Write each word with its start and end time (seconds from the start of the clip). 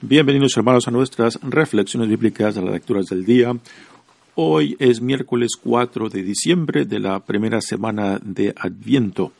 Bienvenidos 0.02 0.56
hermanos 0.56 0.88
a 0.88 0.90
nuestras 0.90 1.38
reflexiones 1.42 2.08
bíblicas 2.08 2.54
de 2.54 2.62
las 2.62 2.72
lecturas 2.72 3.06
del 3.06 3.24
día. 3.24 3.54
Hoy 4.34 4.76
es 4.78 5.00
miércoles 5.00 5.52
4 5.62 6.08
de 6.08 6.22
diciembre 6.22 6.84
de 6.84 7.00
la 7.00 7.20
primera 7.20 7.60
semana 7.60 8.18
de 8.22 8.54
Adviento. 8.56 9.32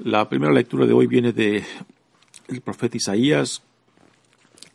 La 0.00 0.28
primera 0.28 0.52
lectura 0.52 0.86
de 0.86 0.92
hoy 0.92 1.06
viene 1.06 1.32
de 1.32 1.64
el 2.48 2.60
profeta 2.60 2.96
Isaías, 2.96 3.62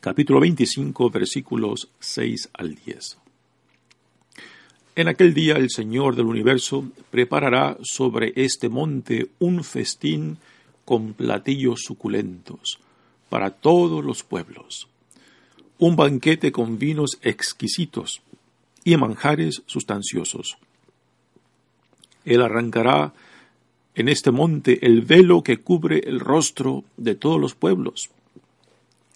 capítulo 0.02 0.42
25, 0.42 1.10
versículos 1.10 1.90
6 2.00 2.50
al 2.54 2.76
10. 2.76 3.18
En 4.96 5.08
aquel 5.08 5.34
día 5.34 5.56
el 5.56 5.70
Señor 5.70 6.16
del 6.16 6.26
universo 6.26 6.92
preparará 7.10 7.78
sobre 7.82 8.34
este 8.36 8.68
monte 8.68 9.30
un 9.40 9.64
festín 9.64 10.38
con 10.84 11.14
platillos 11.14 11.82
suculentos 11.84 12.80
para 13.30 13.52
todos 13.52 14.04
los 14.04 14.24
pueblos, 14.24 14.90
un 15.80 15.96
banquete 15.96 16.52
con 16.52 16.78
vinos 16.78 17.20
exquisitos 17.22 18.22
y 18.84 18.98
manjares 18.98 19.64
sustanciosos. 19.66 20.58
Él 22.26 22.42
arrancará 22.42 23.14
en 23.96 24.10
este 24.10 24.32
monte 24.32 24.86
el 24.86 25.02
velo 25.02 25.44
que 25.44 25.58
cubre 25.58 26.00
el 26.06 26.20
rostro 26.20 26.84
de 26.98 27.16
todos 27.16 27.40
los 27.40 27.56
pueblos, 27.56 28.10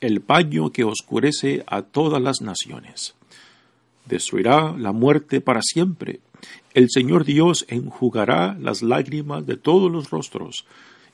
el 0.02 0.22
paño 0.22 0.72
que 0.72 0.84
oscurece 0.84 1.64
a 1.68 1.82
todas 1.82 2.22
las 2.22 2.42
naciones. 2.42 3.16
Destruirá 4.06 4.76
la 4.78 4.92
muerte 4.92 5.42
para 5.42 5.62
siempre. 5.62 6.20
El 6.74 6.90
Señor 6.90 7.26
Dios 7.26 7.66
enjugará 7.70 8.56
las 8.60 8.84
lágrimas 8.84 9.46
de 9.46 9.58
todos 9.58 9.92
los 9.92 10.10
rostros 10.10 10.66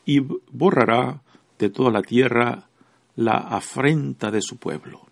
y 0.05 0.19
borrará 0.19 1.21
de 1.59 1.69
toda 1.69 1.91
la 1.91 2.01
tierra 2.01 2.67
la 3.15 3.37
afrenta 3.37 4.31
de 4.31 4.41
su 4.41 4.57
pueblo. 4.57 5.07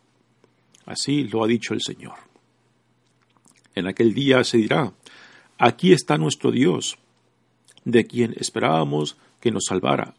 Así 0.86 1.24
lo 1.26 1.44
ha 1.44 1.48
dicho 1.48 1.74
el 1.74 1.82
Señor. 1.82 2.16
En 3.76 3.88
aquel 3.88 4.14
día 4.14 4.44
se 4.44 4.58
dirá, 4.58 4.92
aquí 5.58 5.94
está 5.94 6.18
nuestro 6.18 6.52
Dios, 6.52 6.98
de 7.86 8.06
quien 8.06 8.34
esperábamos 8.38 9.18
que 9.40 9.52
nos 9.52 9.66
salvara. 9.66 10.16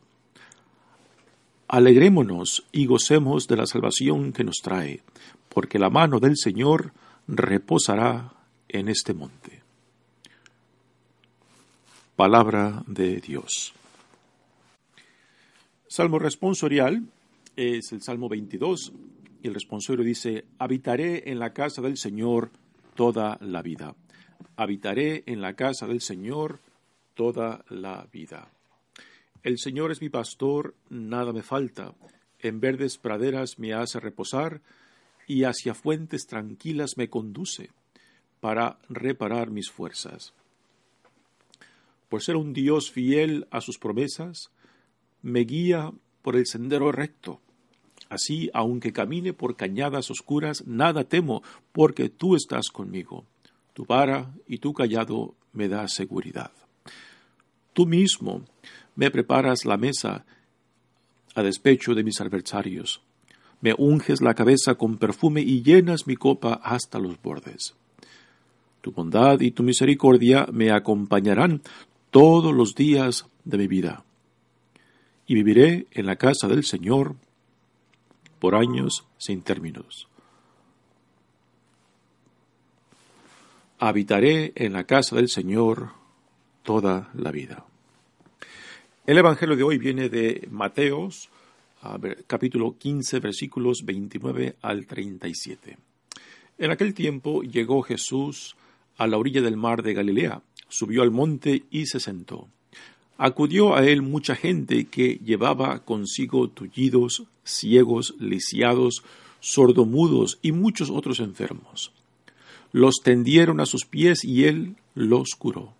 Alegrémonos 1.69 2.64
y 2.72 2.86
gocemos 2.86 3.47
de 3.47 3.56
la 3.56 3.66
salvación 3.66 4.33
que 4.33 4.44
nos 4.44 4.56
trae, 4.62 5.03
porque 5.48 5.78
la 5.78 5.91
mano 5.91 6.19
del 6.19 6.36
Señor 6.36 6.92
reposará 7.28 8.33
en 8.69 8.88
este 8.88 9.14
monte. 9.14 9.62
Palabra 12.16 12.83
de 12.86 13.20
Dios. 13.20 13.72
Salmo 15.88 16.19
responsorial 16.19 17.05
es 17.56 17.92
el 17.92 18.03
Salmo 18.03 18.28
22 18.28 18.92
y 19.42 19.48
el 19.48 19.55
responsorio 19.55 20.05
dice, 20.05 20.44
habitaré 20.58 21.31
en 21.31 21.38
la 21.38 21.53
casa 21.53 21.83
del 21.83 21.97
Señor 21.97 22.50
toda 22.94 23.38
la 23.41 23.62
vida. 23.62 23.94
Habitaré 24.56 25.22
en 25.27 25.41
la 25.41 25.55
casa 25.55 25.86
del 25.86 26.00
Señor 26.00 26.61
toda 27.14 27.64
la 27.69 28.06
vida. 28.12 28.50
El 29.42 29.58
Señor 29.58 29.91
es 29.91 30.00
mi 30.03 30.08
pastor, 30.08 30.75
nada 30.89 31.33
me 31.33 31.42
falta. 31.42 31.94
En 32.39 32.61
verdes 32.61 32.98
praderas 32.98 33.58
me 33.58 33.72
hace 33.72 34.00
reposar 34.00 34.61
y 35.27 35.44
hacia 35.44 35.75
fuentes 35.75 36.27
tranquilas 36.27 36.97
me 36.97 37.08
conduce 37.08 37.70
para 38.41 38.78
reparar 38.88 39.50
mis 39.50 39.70
fuerzas. 39.70 40.34
Por 42.09 42.22
ser 42.22 42.37
un 42.37 42.53
Dios 42.53 42.91
fiel 42.91 43.47
a 43.50 43.60
sus 43.60 43.78
promesas, 43.78 44.50
me 45.22 45.41
guía 45.41 45.93
por 46.22 46.37
el 46.37 46.47
sendero 46.47 46.91
recto. 46.91 47.41
Así, 48.09 48.50
aunque 48.53 48.93
camine 48.93 49.32
por 49.32 49.56
cañadas 49.56 50.10
oscuras, 50.10 50.66
nada 50.66 51.04
temo, 51.04 51.43
porque 51.72 52.09
tú 52.09 52.34
estás 52.34 52.69
conmigo. 52.69 53.25
Tu 53.72 53.84
vara 53.84 54.34
y 54.49 54.59
tu 54.59 54.72
callado 54.72 55.37
me 55.53 55.69
da 55.69 55.87
seguridad. 55.87 56.50
Tú 57.72 57.86
mismo 57.86 58.44
me 58.97 59.10
preparas 59.10 59.64
la 59.64 59.76
mesa 59.76 60.25
a 61.34 61.42
despecho 61.42 61.94
de 61.94 62.04
mis 62.04 62.20
adversarios. 62.20 63.03
Me 63.60 63.75
unges 63.76 64.20
la 64.20 64.34
cabeza 64.34 64.75
con 64.75 64.98
perfume 64.98 65.42
y 65.42 65.62
llenas 65.62 66.06
mi 66.06 66.16
copa 66.16 66.60
hasta 66.62 66.98
los 66.98 67.20
bordes. 67.20 67.75
Tu 68.81 68.92
bondad 68.92 69.41
y 69.41 69.50
tu 69.50 69.62
misericordia 69.62 70.47
me 70.50 70.70
acompañarán 70.70 71.62
todos 72.10 72.54
los 72.54 72.75
días 72.75 73.26
de 73.44 73.58
mi 73.58 73.66
vida. 73.66 74.04
Y 75.26 75.34
viviré 75.34 75.87
en 75.92 76.06
la 76.06 76.16
casa 76.16 76.48
del 76.48 76.64
Señor 76.64 77.16
por 78.38 78.54
años 78.54 79.04
sin 79.19 79.42
términos. 79.42 80.08
Habitaré 83.78 84.52
en 84.56 84.72
la 84.72 84.84
casa 84.84 85.16
del 85.16 85.28
Señor 85.28 86.00
toda 86.62 87.10
la 87.15 87.31
vida. 87.31 87.65
El 89.06 89.19
Evangelio 89.19 89.56
de 89.56 89.62
hoy 89.62 89.78
viene 89.78 90.09
de 90.09 90.47
Mateos, 90.50 91.28
capítulo 92.26 92.76
15, 92.78 93.21
versículos 93.21 93.84
29 93.84 94.56
al 94.62 94.87
37. 94.87 95.78
En 96.59 96.70
aquel 96.70 96.93
tiempo 96.94 97.43
llegó 97.43 97.82
Jesús 97.82 98.54
a 98.99 99.06
la 99.06 99.16
orilla 99.16 99.41
del 99.41 99.56
mar 99.56 99.82
de 99.82 99.94
Galilea, 99.94 100.43
subió 100.69 101.03
al 101.03 101.10
monte 101.10 101.65
y 101.70 101.87
se 101.87 102.00
sentó. 102.00 102.49
Acudió 103.16 103.75
a 103.75 103.87
él 103.87 104.03
mucha 104.03 104.34
gente 104.34 104.87
que 104.87 105.19
llevaba 105.25 105.84
consigo 105.84 106.49
tullidos, 106.49 107.25
ciegos, 107.44 108.15
lisiados, 108.19 109.03
sordomudos 109.41 110.38
y 110.43 110.53
muchos 110.53 110.91
otros 110.91 111.20
enfermos. 111.20 111.93
Los 112.72 113.00
tendieron 113.03 113.60
a 113.60 113.66
sus 113.66 113.84
pies 113.84 114.25
y 114.25 114.44
él 114.44 114.76
los 114.94 115.34
curó. 115.34 115.75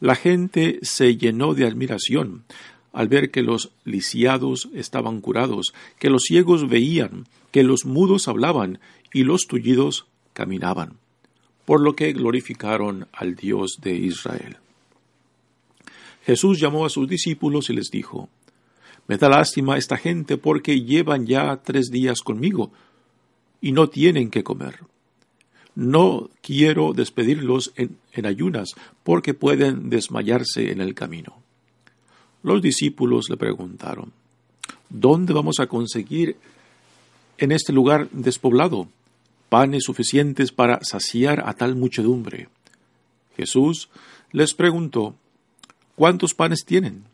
La 0.00 0.14
gente 0.14 0.78
se 0.82 1.16
llenó 1.16 1.52
de 1.52 1.66
admiración 1.66 2.44
al 2.92 3.08
ver 3.08 3.30
que 3.30 3.42
los 3.42 3.70
lisiados 3.84 4.68
estaban 4.74 5.20
curados, 5.20 5.74
que 5.98 6.10
los 6.10 6.24
ciegos 6.24 6.68
veían, 6.68 7.26
que 7.52 7.62
los 7.62 7.84
mudos 7.84 8.26
hablaban 8.26 8.80
y 9.12 9.24
los 9.24 9.46
tullidos 9.46 10.06
caminaban, 10.32 10.94
por 11.66 11.80
lo 11.80 11.94
que 11.94 12.12
glorificaron 12.12 13.08
al 13.12 13.36
Dios 13.36 13.78
de 13.82 13.94
Israel. 13.94 14.56
Jesús 16.24 16.58
llamó 16.60 16.84
a 16.84 16.90
sus 16.90 17.08
discípulos 17.08 17.70
y 17.70 17.74
les 17.74 17.90
dijo, 17.90 18.28
Me 19.06 19.18
da 19.18 19.28
lástima 19.28 19.76
esta 19.76 19.96
gente 19.96 20.36
porque 20.36 20.80
llevan 20.80 21.26
ya 21.26 21.56
tres 21.62 21.90
días 21.90 22.22
conmigo 22.22 22.72
y 23.60 23.72
no 23.72 23.88
tienen 23.88 24.30
que 24.30 24.42
comer. 24.42 24.80
No 25.74 26.30
quiero 26.42 26.92
despedirlos 26.92 27.72
en, 27.76 27.98
ayunas, 28.26 28.70
porque 29.02 29.34
pueden 29.34 29.90
desmayarse 29.90 30.72
en 30.72 30.80
el 30.80 30.94
camino. 30.94 31.36
Los 32.42 32.62
discípulos 32.62 33.26
le 33.30 33.36
preguntaron, 33.36 34.12
¿Dónde 34.88 35.32
vamos 35.32 35.60
a 35.60 35.66
conseguir 35.66 36.36
en 37.38 37.52
este 37.52 37.72
lugar 37.72 38.08
despoblado 38.10 38.88
panes 39.48 39.84
suficientes 39.84 40.52
para 40.52 40.80
saciar 40.82 41.44
a 41.46 41.54
tal 41.54 41.76
muchedumbre? 41.76 42.48
Jesús 43.36 43.88
les 44.32 44.54
preguntó, 44.54 45.14
¿Cuántos 45.94 46.34
panes 46.34 46.64
tienen? 46.64 47.04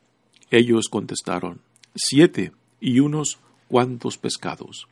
Ellos 0.51 0.87
contestaron, 0.89 1.61
siete 1.95 2.53
y 2.81 3.01
unos 3.01 3.39
cuantos 3.69 4.17
pescados. 4.17 4.87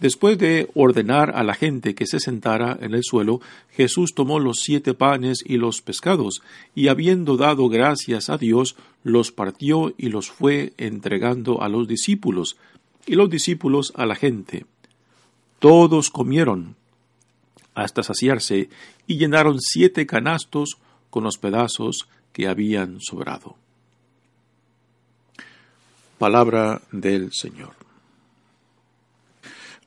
Después 0.00 0.36
de 0.36 0.68
ordenar 0.74 1.32
a 1.34 1.42
la 1.42 1.54
gente 1.54 1.94
que 1.94 2.06
se 2.06 2.20
sentara 2.20 2.76
en 2.80 2.92
el 2.92 3.02
suelo, 3.02 3.40
Jesús 3.70 4.14
tomó 4.14 4.38
los 4.38 4.58
siete 4.60 4.92
panes 4.92 5.42
y 5.44 5.56
los 5.56 5.80
pescados, 5.80 6.42
y 6.74 6.88
habiendo 6.88 7.38
dado 7.38 7.68
gracias 7.70 8.28
a 8.28 8.36
Dios, 8.36 8.76
los 9.04 9.32
partió 9.32 9.94
y 9.96 10.10
los 10.10 10.30
fue 10.30 10.74
entregando 10.76 11.62
a 11.62 11.70
los 11.70 11.88
discípulos, 11.88 12.58
y 13.06 13.14
los 13.14 13.30
discípulos 13.30 13.92
a 13.96 14.04
la 14.04 14.16
gente. 14.16 14.66
Todos 15.60 16.10
comieron 16.10 16.76
hasta 17.74 18.02
saciarse, 18.02 18.68
y 19.06 19.16
llenaron 19.16 19.60
siete 19.60 20.04
canastos 20.06 20.76
con 21.08 21.24
los 21.24 21.38
pedazos 21.38 22.08
que 22.32 22.48
habían 22.48 23.00
sobrado. 23.00 23.56
Palabra 26.18 26.82
del 26.92 27.32
Señor. 27.32 27.85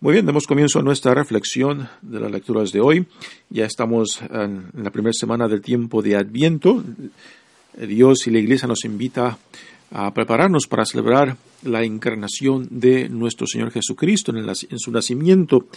Muy 0.01 0.13
bien, 0.13 0.25
demos 0.25 0.47
comienzo 0.47 0.79
a 0.79 0.81
nuestra 0.81 1.13
reflexión 1.13 1.89
de 2.01 2.21
las 2.21 2.31
lecturas 2.31 2.71
de 2.71 2.79
hoy. 2.79 3.05
Ya 3.49 3.65
estamos 3.65 4.21
en 4.21 4.71
la 4.73 4.91
primera 4.91 5.11
semana 5.11 5.49
del 5.49 5.61
tiempo 5.61 6.01
de 6.01 6.15
Adviento. 6.15 6.81
Dios 7.77 8.25
y 8.25 8.31
la 8.31 8.39
Iglesia 8.39 8.65
nos 8.65 8.85
invita 8.85 9.37
a 9.91 10.13
prepararnos 10.13 10.67
para 10.67 10.85
celebrar 10.85 11.35
la 11.63 11.83
encarnación 11.83 12.69
de 12.71 13.09
nuestro 13.09 13.45
Señor 13.45 13.71
Jesucristo 13.71 14.31
en, 14.31 14.47
en, 14.47 14.79
su 14.79 14.89
nacimiento. 14.89 15.67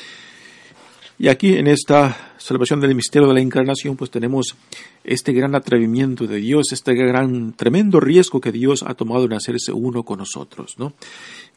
Y 1.22 1.28
aquí 1.28 1.54
en 1.54 1.69
esta 1.69 2.34
celebración 2.36 2.80
del 2.80 2.96
misterio 2.96 3.28
de 3.28 3.34
la 3.34 3.40
encarnación, 3.40 3.96
pues 3.96 4.10
tenemos 4.10 4.56
este 5.04 5.32
gran 5.32 5.54
atrevimiento 5.54 6.26
de 6.26 6.38
Dios, 6.38 6.72
este 6.72 6.96
gran 6.96 7.52
tremendo 7.52 8.00
riesgo 8.00 8.40
que 8.40 8.50
Dios 8.50 8.82
ha 8.82 8.94
tomado 8.94 9.26
en 9.26 9.34
hacerse 9.34 9.70
uno 9.70 10.02
con 10.02 10.19
nosotros, 10.19 10.74
¿no? 10.78 10.94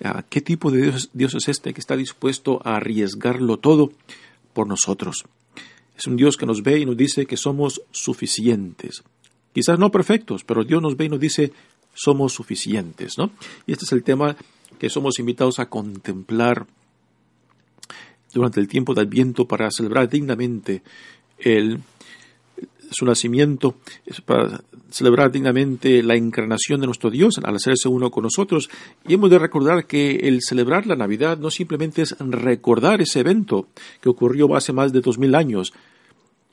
Ah, 0.04 0.24
¿Qué 0.30 0.42
tipo 0.42 0.70
de 0.70 0.84
Dios, 0.84 1.10
Dios 1.14 1.34
es 1.34 1.48
este 1.48 1.74
que 1.74 1.80
está 1.80 1.98
dispuesto 1.98 2.62
a 2.64 2.76
arriesgarlo 2.76 3.58
todo 3.58 3.92
por 4.54 4.68
nosotros? 4.68 5.24
Es 5.98 6.06
un 6.06 6.16
Dios 6.16 6.38
que 6.38 6.46
nos 6.46 6.62
ve 6.62 6.82
y 6.82 6.86
nos 6.86 6.96
dice 6.96 7.26
que 7.26 7.36
somos 7.36 7.82
suficientes. 7.90 9.04
Quizás 9.52 9.80
no 9.80 9.90
perfectos, 9.90 10.44
pero 10.44 10.64
Dios 10.64 10.80
nos 10.80 10.96
ve 10.96 11.06
y 11.06 11.10
nos 11.10 11.20
dice 11.20 11.52
somos 11.96 12.34
suficientes, 12.34 13.18
¿no? 13.18 13.32
Y 13.66 13.72
este 13.72 13.86
es 13.86 13.94
el 13.94 14.04
tema 14.04 14.38
que 14.78 14.92
somos 14.92 15.18
invitados 15.18 15.58
a 15.58 15.70
contemplar 15.70 16.68
durante 18.36 18.60
el 18.60 18.68
tiempo 18.68 18.94
de 18.94 19.02
Adviento 19.02 19.48
para 19.48 19.72
celebrar 19.72 20.10
dignamente 20.10 20.84
el, 21.40 21.80
su 22.92 23.06
nacimiento, 23.06 23.78
para 24.26 24.62
celebrar 24.92 25.32
dignamente 25.32 26.04
la 26.04 26.16
encarnación 26.16 26.82
de 26.82 26.86
nuestro 26.86 27.10
Dios 27.10 27.40
al 27.42 27.56
hacerse 27.56 27.88
uno 27.88 28.12
con 28.12 28.24
nosotros. 28.24 28.70
Y 29.08 29.14
hemos 29.14 29.30
de 29.30 29.40
recordar 29.40 29.88
que 29.88 30.16
el 30.28 30.42
celebrar 30.42 30.86
la 30.86 30.96
Navidad 30.96 31.38
no 31.38 31.50
simplemente 31.50 32.02
es 32.02 32.16
recordar 32.20 33.02
ese 33.02 33.22
evento 33.22 33.68
que 34.02 34.10
ocurrió 34.10 34.54
hace 34.56 34.74
más 34.74 34.92
de 34.92 35.02
dos 35.02 35.18
mil 35.18 35.34
años. 35.34 35.74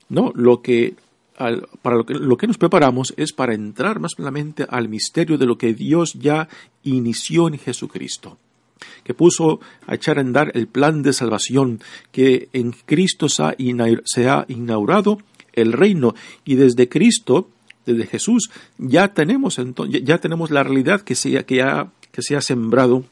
No, 0.08 0.32
lo 0.34 0.62
que 0.62 0.94
para 1.37 1.96
lo 1.96 2.06
que, 2.06 2.14
lo 2.14 2.37
que 2.37 2.46
nos 2.46 2.58
preparamos 2.58 3.12
es 3.17 3.32
para 3.32 3.55
entrar 3.55 3.99
más 3.99 4.14
plenamente 4.14 4.67
al 4.69 4.88
misterio 4.88 5.37
de 5.38 5.46
lo 5.46 5.58
que 5.58 5.75
Dios 5.75 6.12
ya 6.14 6.49
inició 6.84 7.49
en 7.49 7.58
Jesucristo 7.58 8.38
que 9.05 9.14
puso 9.14 9.61
a 9.87 9.94
echar 9.94 10.19
a 10.19 10.23
andar 10.23 10.52
el 10.55 10.67
plan 10.67 11.02
de 11.02 11.12
salvación, 11.12 11.81
que 12.11 12.49
en 12.52 12.73
Cristo 12.73 13.29
se 13.29 13.44
ha, 14.29 14.44
inaugurado 14.49 15.19
el 15.52 15.73
reino 15.73 16.14
y 16.44 16.55
desde 16.55 16.88
Cristo, 16.88 17.49
desde 17.87 18.06
Jesús, 18.06 18.50
ya 18.79 19.08
tenemos, 19.08 19.61
ya 19.87 20.19
tenemos 20.19 20.50
la 20.50 20.62
realidad 20.62 21.02
que 21.02 21.14
se, 21.14 21.44
que 21.44 21.87
que 22.12 22.23
se 22.23 22.37
ha 22.37 22.40
sembrado, 22.40 23.05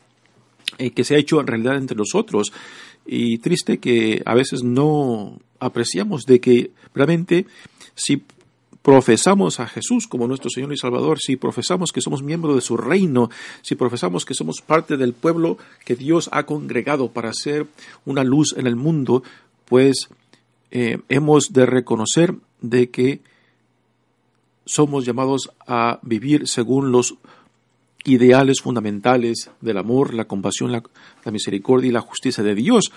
eh, 0.78 0.90
que 0.90 1.04
se 1.04 1.14
ha 1.14 1.18
hecho 1.18 1.40
en 1.40 1.46
realidad 1.46 1.76
entre 1.76 1.96
nosotros. 1.96 2.52
Y 3.06 3.38
triste 3.38 3.78
que 3.78 4.22
a 4.24 4.34
veces 4.34 4.62
no 4.62 5.40
apreciamos 5.58 6.24
de 6.26 6.40
que 6.40 6.70
realmente 6.94 7.46
si 7.94 8.22
profesamos 8.82 9.60
a 9.60 9.66
Jesús 9.66 10.06
como 10.06 10.26
nuestro 10.26 10.50
Señor 10.50 10.72
y 10.72 10.76
Salvador, 10.76 11.18
si 11.20 11.36
profesamos 11.36 11.92
que 11.92 12.00
somos 12.00 12.22
miembros 12.22 12.54
de 12.54 12.60
su 12.60 12.76
reino, 12.76 13.30
si 13.62 13.74
profesamos 13.74 14.24
que 14.24 14.34
somos 14.34 14.62
parte 14.62 14.96
del 14.96 15.12
pueblo 15.12 15.58
que 15.84 15.96
Dios 15.96 16.28
ha 16.32 16.44
congregado 16.46 17.10
para 17.10 17.32
ser 17.32 17.66
una 18.04 18.24
luz 18.24 18.54
en 18.56 18.66
el 18.66 18.76
mundo, 18.76 19.22
pues 19.66 20.08
eh, 20.70 20.98
hemos 21.08 21.52
de 21.52 21.66
reconocer 21.66 22.34
de 22.60 22.90
que 22.90 23.20
somos 24.64 25.04
llamados 25.04 25.50
a 25.66 25.98
vivir 26.02 26.46
según 26.46 26.92
los 26.92 27.16
ideales 28.04 28.60
fundamentales 28.60 29.50
del 29.60 29.78
amor, 29.78 30.14
la 30.14 30.26
compasión, 30.26 30.72
la, 30.72 30.82
misericordia 31.30 31.88
y 31.88 31.92
la 31.92 32.00
justicia 32.00 32.42
de 32.42 32.54
Dios, 32.54 32.92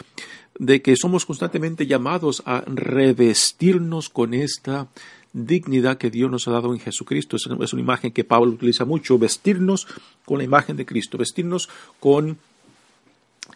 de 0.58 0.82
que 0.82 0.96
somos 0.96 1.26
constantemente 1.26 1.88
llamados 1.88 2.44
a 2.46 2.62
revestirnos 2.62 4.10
con 4.10 4.34
esta 4.34 4.88
dignidad 5.34 5.98
que 5.98 6.12
Dios 6.12 6.30
nos 6.30 6.48
ha 6.48 6.52
dado 6.52 6.74
en 6.74 6.80
Jesucristo. 6.80 7.36
Es 7.36 7.74
una 7.74 7.82
imagen 7.82 8.12
que 8.12 8.24
Pablo 8.24 8.52
utiliza 8.52 8.86
mucho, 8.86 9.18
vestirnos 9.18 9.88
con 10.26 10.38
la 10.38 10.44
imagen 10.44 10.78
de 10.78 10.86
Cristo, 10.86 11.18
vestirnos 11.18 11.70
con 12.00 12.38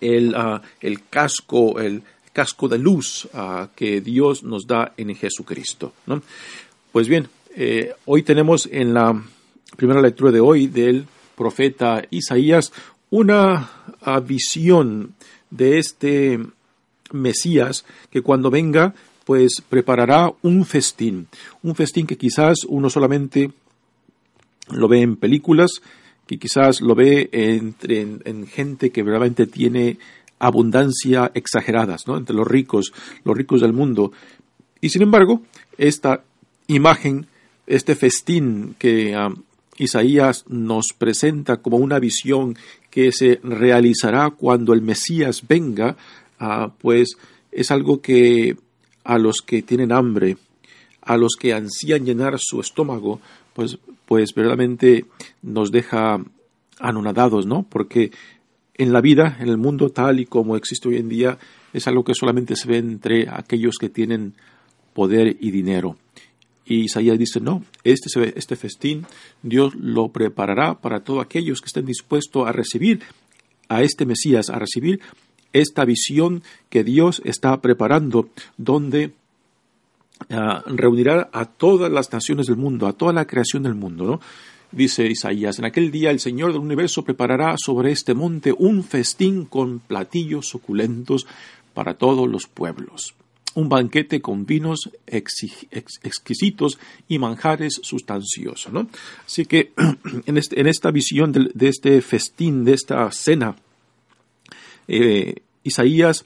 el, 0.01 0.35
ah, 0.35 0.61
casco, 1.09 1.79
el 1.79 2.01
casco 2.33 2.67
de 2.67 2.79
luz 2.79 3.27
ah, 3.33 3.69
que 3.75 4.01
Dios 4.01 4.43
nos 4.43 4.67
da 4.67 4.93
en 4.97 5.15
Jesucristo. 5.15 5.93
Pues 6.91 7.07
bien, 7.07 7.29
eh, 7.55 7.93
hoy 8.05 8.23
tenemos 8.23 8.67
en 8.71 8.93
la 8.93 9.23
primera 9.75 10.01
lectura 10.01 10.31
de 10.31 10.39
hoy 10.39 10.67
del 10.67 11.05
profeta 11.35 12.03
Isaías 12.09 12.73
una 13.09 13.69
ah, 14.01 14.19
visión 14.19 15.13
de 15.49 15.77
este 15.77 16.39
Mesías 17.11 17.85
que 18.09 18.21
cuando 18.21 18.51
venga 18.51 18.93
pues 19.27 19.61
preparará 19.67 20.31
un 20.41 20.63
festín, 20.63 21.27
un 21.61 21.75
festín 21.75 22.07
que 22.07 22.17
quizás 22.17 22.63
uno 22.65 22.89
solamente 22.89 23.51
lo 24.69 24.87
ve 24.87 25.01
en 25.01 25.17
películas, 25.17 25.81
que 26.25 26.39
quizás 26.39 26.79
lo 26.79 26.95
ve 26.95 27.27
entre, 27.33 27.99
en, 27.99 28.47
gente 28.47 28.89
que 28.89 29.03
realmente 29.03 29.45
tiene 29.45 29.97
abundancia 30.39 31.29
exageradas, 31.33 32.07
¿no? 32.07 32.15
entre 32.15 32.37
los 32.37 32.47
ricos, 32.47 32.93
los 33.25 33.35
ricos 33.35 33.59
del 33.59 33.73
mundo. 33.73 34.13
Y 34.79 34.87
sin 34.91 35.01
embargo, 35.01 35.41
esta 35.77 36.23
imagen, 36.67 37.27
este 37.65 37.97
festín 37.97 38.75
que 38.79 39.13
ah, 39.13 39.33
Isaías 39.77 40.45
nos 40.47 40.93
presenta 40.97 41.57
como 41.57 41.75
una 41.75 41.99
visión 41.99 42.55
que 42.89 43.11
se 43.11 43.41
realizará 43.43 44.29
cuando 44.29 44.71
el 44.71 44.81
Mesías 44.81 45.43
venga, 45.45 45.97
ah, 46.39 46.71
pues 46.79 47.17
es 47.51 47.71
algo 47.71 48.01
que 48.01 48.55
a 49.07 49.17
los 49.17 49.41
que 49.41 49.61
tienen 49.61 49.93
hambre, 49.93 50.37
a 51.01 51.15
los 51.15 51.35
que 51.39 51.53
ansían 51.53 52.05
llenar 52.05 52.35
su 52.39 52.59
estómago, 52.59 53.21
pues, 53.53 53.79
pues 54.05 54.33
verdaderamente 54.35 55.05
nos 55.41 55.71
deja 55.71 56.21
anonadados, 56.77 57.45
¿no? 57.45 57.63
Porque 57.63 58.11
en 58.75 58.91
la 58.91 58.99
vida, 58.99 59.37
en 59.39 59.47
el 59.47 59.57
mundo 59.57 59.91
tal 59.91 60.19
y 60.19 60.25
como 60.25 60.57
existe 60.57 60.89
hoy 60.89 60.97
en 60.97 61.07
día, 61.07 61.37
es 61.71 61.87
algo 61.87 62.03
que 62.03 62.13
solamente 62.13 62.57
se 62.57 62.67
ve 62.67 62.77
entre 62.79 63.29
aquellos 63.29 63.77
que 63.79 63.87
tienen 63.87 64.33
poder 64.93 65.37
y 65.39 65.51
dinero. 65.51 65.95
Y 66.65 66.81
Isaías 66.81 67.17
dice, 67.17 67.39
no, 67.39 67.63
este, 67.85 68.09
este 68.37 68.57
festín 68.57 69.05
Dios 69.41 69.73
lo 69.75 70.09
preparará 70.09 70.81
para 70.81 70.99
todos 70.99 71.23
aquellos 71.23 71.61
que 71.61 71.67
estén 71.67 71.85
dispuestos 71.85 72.45
a 72.45 72.51
recibir 72.51 73.03
a 73.69 73.83
este 73.83 74.05
Mesías, 74.05 74.49
a 74.49 74.59
recibir 74.59 74.99
esta 75.61 75.85
visión 75.85 76.43
que 76.69 76.83
Dios 76.83 77.21
está 77.25 77.59
preparando, 77.61 78.29
donde 78.57 79.13
ah, 80.29 80.63
reunirá 80.67 81.29
a 81.31 81.45
todas 81.45 81.91
las 81.91 82.11
naciones 82.11 82.47
del 82.47 82.57
mundo, 82.57 82.87
a 82.87 82.93
toda 82.93 83.13
la 83.13 83.25
creación 83.25 83.63
del 83.63 83.75
mundo, 83.75 84.05
¿no? 84.05 84.21
Dice 84.71 85.07
Isaías, 85.07 85.59
en 85.59 85.65
aquel 85.65 85.91
día 85.91 86.11
el 86.11 86.19
Señor 86.19 86.51
del 86.51 86.61
universo 86.61 87.03
preparará 87.03 87.55
sobre 87.57 87.91
este 87.91 88.13
monte 88.13 88.53
un 88.57 88.83
festín 88.83 89.45
con 89.45 89.79
platillos 89.79 90.47
suculentos 90.47 91.25
para 91.73 91.93
todos 91.93 92.27
los 92.27 92.47
pueblos 92.47 93.15
un 93.57 93.69
banquete 93.69 94.21
con 94.21 94.45
vinos 94.45 94.91
exquisitos 95.07 96.77
y 97.07 97.17
manjares 97.17 97.79
sustanciosos. 97.81 98.71
¿no? 98.71 98.87
Así 99.25 99.47
que 99.47 99.71
en, 100.27 100.37
este, 100.37 100.61
en 100.61 100.67
esta 100.67 100.91
visión 100.91 101.31
de, 101.31 101.67
este 101.67 101.99
festín, 102.03 102.63
de 102.63 102.73
esta 102.73 103.11
cena, 103.11 103.55
eh, 104.87 105.37
Isaías 105.67 106.25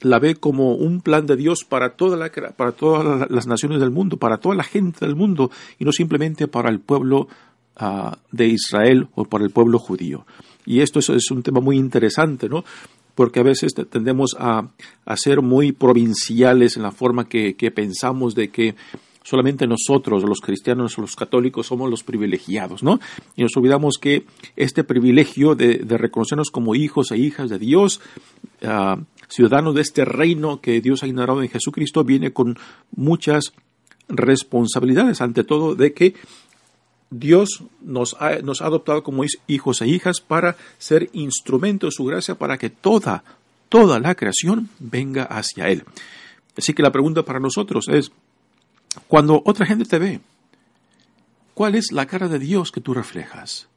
la 0.00 0.18
ve 0.18 0.34
como 0.34 0.74
un 0.74 1.00
plan 1.00 1.26
de 1.26 1.36
Dios 1.36 1.64
para, 1.64 1.90
toda 1.90 2.16
la, 2.16 2.30
para 2.30 2.72
todas 2.72 3.30
las 3.30 3.46
naciones 3.46 3.80
del 3.80 3.90
mundo, 3.90 4.16
para 4.16 4.38
toda 4.38 4.54
la 4.54 4.64
gente 4.64 5.04
del 5.04 5.16
mundo, 5.16 5.50
y 5.78 5.84
no 5.84 5.92
simplemente 5.92 6.48
para 6.48 6.70
el 6.70 6.80
pueblo 6.80 7.28
ah, 7.76 8.16
de 8.32 8.46
Israel 8.46 9.08
o 9.14 9.24
para 9.24 9.44
el 9.44 9.50
pueblo 9.50 9.78
judío. 9.78 10.26
Y 10.64 10.80
esto 10.80 11.00
es, 11.00 11.30
un 11.30 11.42
tema 11.42 11.60
muy 11.60 11.76
interesante, 11.76 12.48
¿no? 12.48 12.64
porque 13.14 13.40
a 13.40 13.42
veces 13.42 13.74
tendemos 13.90 14.34
a, 14.38 14.68
ser 15.16 15.42
muy 15.42 15.72
provinciales 15.72 16.76
en 16.76 16.82
la 16.82 16.92
forma 16.92 17.28
que, 17.28 17.54
pensamos 17.74 18.34
de 18.34 18.48
que 18.48 18.76
solamente 19.22 19.66
nosotros, 19.66 20.22
los 20.24 20.40
cristianos 20.40 20.98
los 20.98 21.16
católicos, 21.16 21.66
somos 21.66 21.90
los 21.90 22.02
privilegiados, 22.02 22.82
¿no? 22.82 23.00
Y 23.36 23.42
nos 23.42 23.56
olvidamos 23.56 23.98
que 23.98 24.24
este 24.56 24.84
privilegio 24.84 25.54
de, 25.54 25.78
reconocernos 25.86 26.50
como 26.50 26.74
hijos 26.74 27.10
e 27.10 27.18
hijas 27.18 27.50
de 27.50 27.58
Dios, 27.58 28.00
ah, 28.64 28.98
ciudadanos 29.28 29.74
de 29.74 29.82
este 29.82 30.04
reino 30.04 30.60
que 30.60 30.80
Dios 30.80 31.02
ha 31.02 31.06
inaugurado 31.06 31.42
en 31.42 31.48
Jesucristo, 31.48 32.04
viene 32.04 32.32
con 32.32 32.58
muchas 32.96 33.52
responsabilidades, 34.08 35.20
ante 35.20 35.44
todo 35.44 35.74
de 35.74 35.92
que 35.92 36.14
Dios 37.10 37.64
nos 37.80 38.16
ha, 38.20 38.38
nos 38.38 38.62
ha 38.62 38.66
adoptado 38.66 39.02
como 39.02 39.24
hijos 39.46 39.82
e 39.82 39.88
hijas 39.88 40.20
para 40.20 40.56
ser 40.78 41.10
instrumento 41.12 41.86
de 41.86 41.92
su 41.92 42.04
gracia 42.04 42.36
para 42.36 42.56
que 42.56 42.70
toda, 42.70 43.24
toda 43.68 43.98
la 43.98 44.14
creación 44.14 44.68
venga 44.78 45.24
hacia 45.24 45.68
Él. 45.68 45.84
Así 46.56 46.72
que 46.72 46.82
la 46.82 46.92
pregunta 46.92 47.24
para 47.24 47.40
nosotros 47.40 47.88
es, 47.88 48.12
cuando 49.08 49.42
otra 49.44 49.66
gente 49.66 49.84
te 49.84 49.98
ve, 49.98 50.20
¿cuál 51.54 51.74
es 51.74 51.92
la 51.92 52.06
cara 52.06 52.28
de 52.28 52.38
Dios 52.38 52.72
que 52.72 52.80
tú 52.80 52.94
reflejas? 52.94 53.68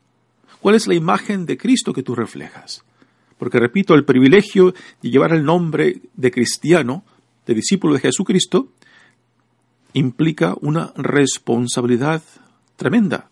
¿Cuál 0.59 0.75
es 0.75 0.87
la 0.87 0.95
imagen 0.95 1.45
de 1.45 1.57
Cristo 1.57 1.93
que 1.93 2.03
tú 2.03 2.15
reflejas? 2.15 2.83
Porque 3.37 3.59
repito, 3.59 3.93
el 3.93 4.05
privilegio 4.05 4.73
de 5.01 5.09
llevar 5.09 5.33
el 5.33 5.43
nombre 5.43 6.01
de 6.15 6.31
cristiano, 6.31 7.03
de 7.45 7.53
discípulo 7.53 7.93
de 7.93 7.99
Jesucristo, 7.99 8.69
implica 9.93 10.55
una 10.61 10.93
responsabilidad 10.95 12.23
tremenda. 12.75 13.29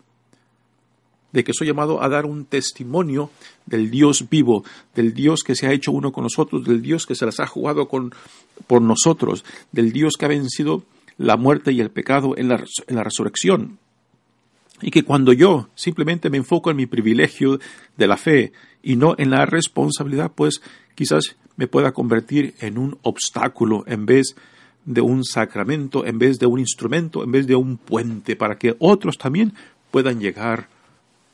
de 1.31 1.45
que 1.45 1.53
soy 1.53 1.67
llamado 1.67 2.03
a 2.03 2.09
dar 2.09 2.25
un 2.25 2.43
testimonio 2.43 3.29
del 3.65 3.89
Dios 3.89 4.27
vivo, 4.29 4.65
del 4.93 5.13
Dios 5.13 5.43
que 5.43 5.55
se 5.55 5.65
ha 5.65 5.71
hecho 5.71 5.93
uno 5.93 6.11
con 6.11 6.25
nosotros, 6.25 6.65
del 6.65 6.81
Dios 6.81 7.05
que 7.05 7.15
se 7.15 7.25
las 7.25 7.39
ha 7.39 7.47
jugado 7.47 7.88
con, 7.88 8.13
por 8.67 8.81
nosotros, 8.81 9.45
del 9.71 9.93
Dios 9.93 10.15
que 10.19 10.25
ha 10.25 10.27
vencido 10.27 10.83
la 11.22 11.38
muerte 11.38 11.72
y 11.72 11.80
el 11.80 11.92
pecado 11.92 12.36
en 12.36 12.50
la, 12.50 12.63
en 12.88 12.96
la 12.96 13.04
resurrección. 13.04 13.78
Y 14.82 14.90
que 14.90 15.04
cuando 15.04 15.32
yo 15.32 15.70
simplemente 15.75 16.30
me 16.30 16.38
enfoco 16.38 16.72
en 16.72 16.78
mi 16.78 16.88
privilegio 16.88 17.60
de 17.98 18.08
la 18.08 18.18
fe 18.18 18.51
y 18.82 18.96
no 18.96 19.13
en 19.18 19.30
la 19.30 19.46
responsabilidad, 19.46 20.32
pues 20.34 20.62
quizás 20.96 21.36
me 21.56 21.68
pueda 21.68 21.92
convertir 21.92 22.56
en 22.60 22.80
un 22.80 22.98
obstáculo 23.04 23.84
en 23.86 24.08
vez 24.08 24.36
de 24.86 25.01
un 25.01 25.24
sacramento, 25.24 26.06
en 26.08 26.18
vez 26.18 26.40
de 26.40 26.48
un 26.48 26.60
instrumento, 26.60 27.24
en 27.24 27.32
vez 27.32 27.46
de 27.46 27.56
un 27.56 27.78
puente, 27.78 28.36
para 28.36 28.58
que 28.58 28.75
otros 28.80 29.20
también 29.20 29.54
puedan 29.92 30.20
llegar 30.20 30.70